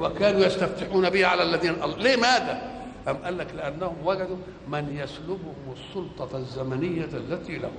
وكانوا 0.00 0.40
يستفتحون 0.40 1.10
به 1.10 1.26
على 1.26 1.42
الذين 1.42 1.74
ليه 1.98 2.16
ماذا؟ 2.16 2.62
أم 3.08 3.16
قال 3.16 3.38
لك 3.38 3.46
لأنهم 3.56 3.94
وجدوا 4.04 4.36
من 4.68 4.96
يسلبهم 5.02 5.54
السلطة 5.72 6.36
الزمنية 6.38 7.04
التي 7.14 7.58
لهم. 7.58 7.72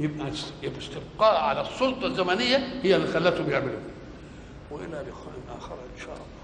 يبقى 0.00 0.30
يبقى 0.62 0.78
استبقاء 0.78 1.40
على 1.40 1.60
السلطة 1.60 2.06
الزمنية 2.06 2.80
هي 2.82 2.96
اللي 2.96 3.06
خلتهم 3.06 3.50
يعملوا. 3.50 3.80
وإلى 4.70 4.86
لقاء 4.86 5.58
آخر 5.58 5.74
إن 5.74 6.00
شاء 6.00 6.14
الله. 6.14 6.39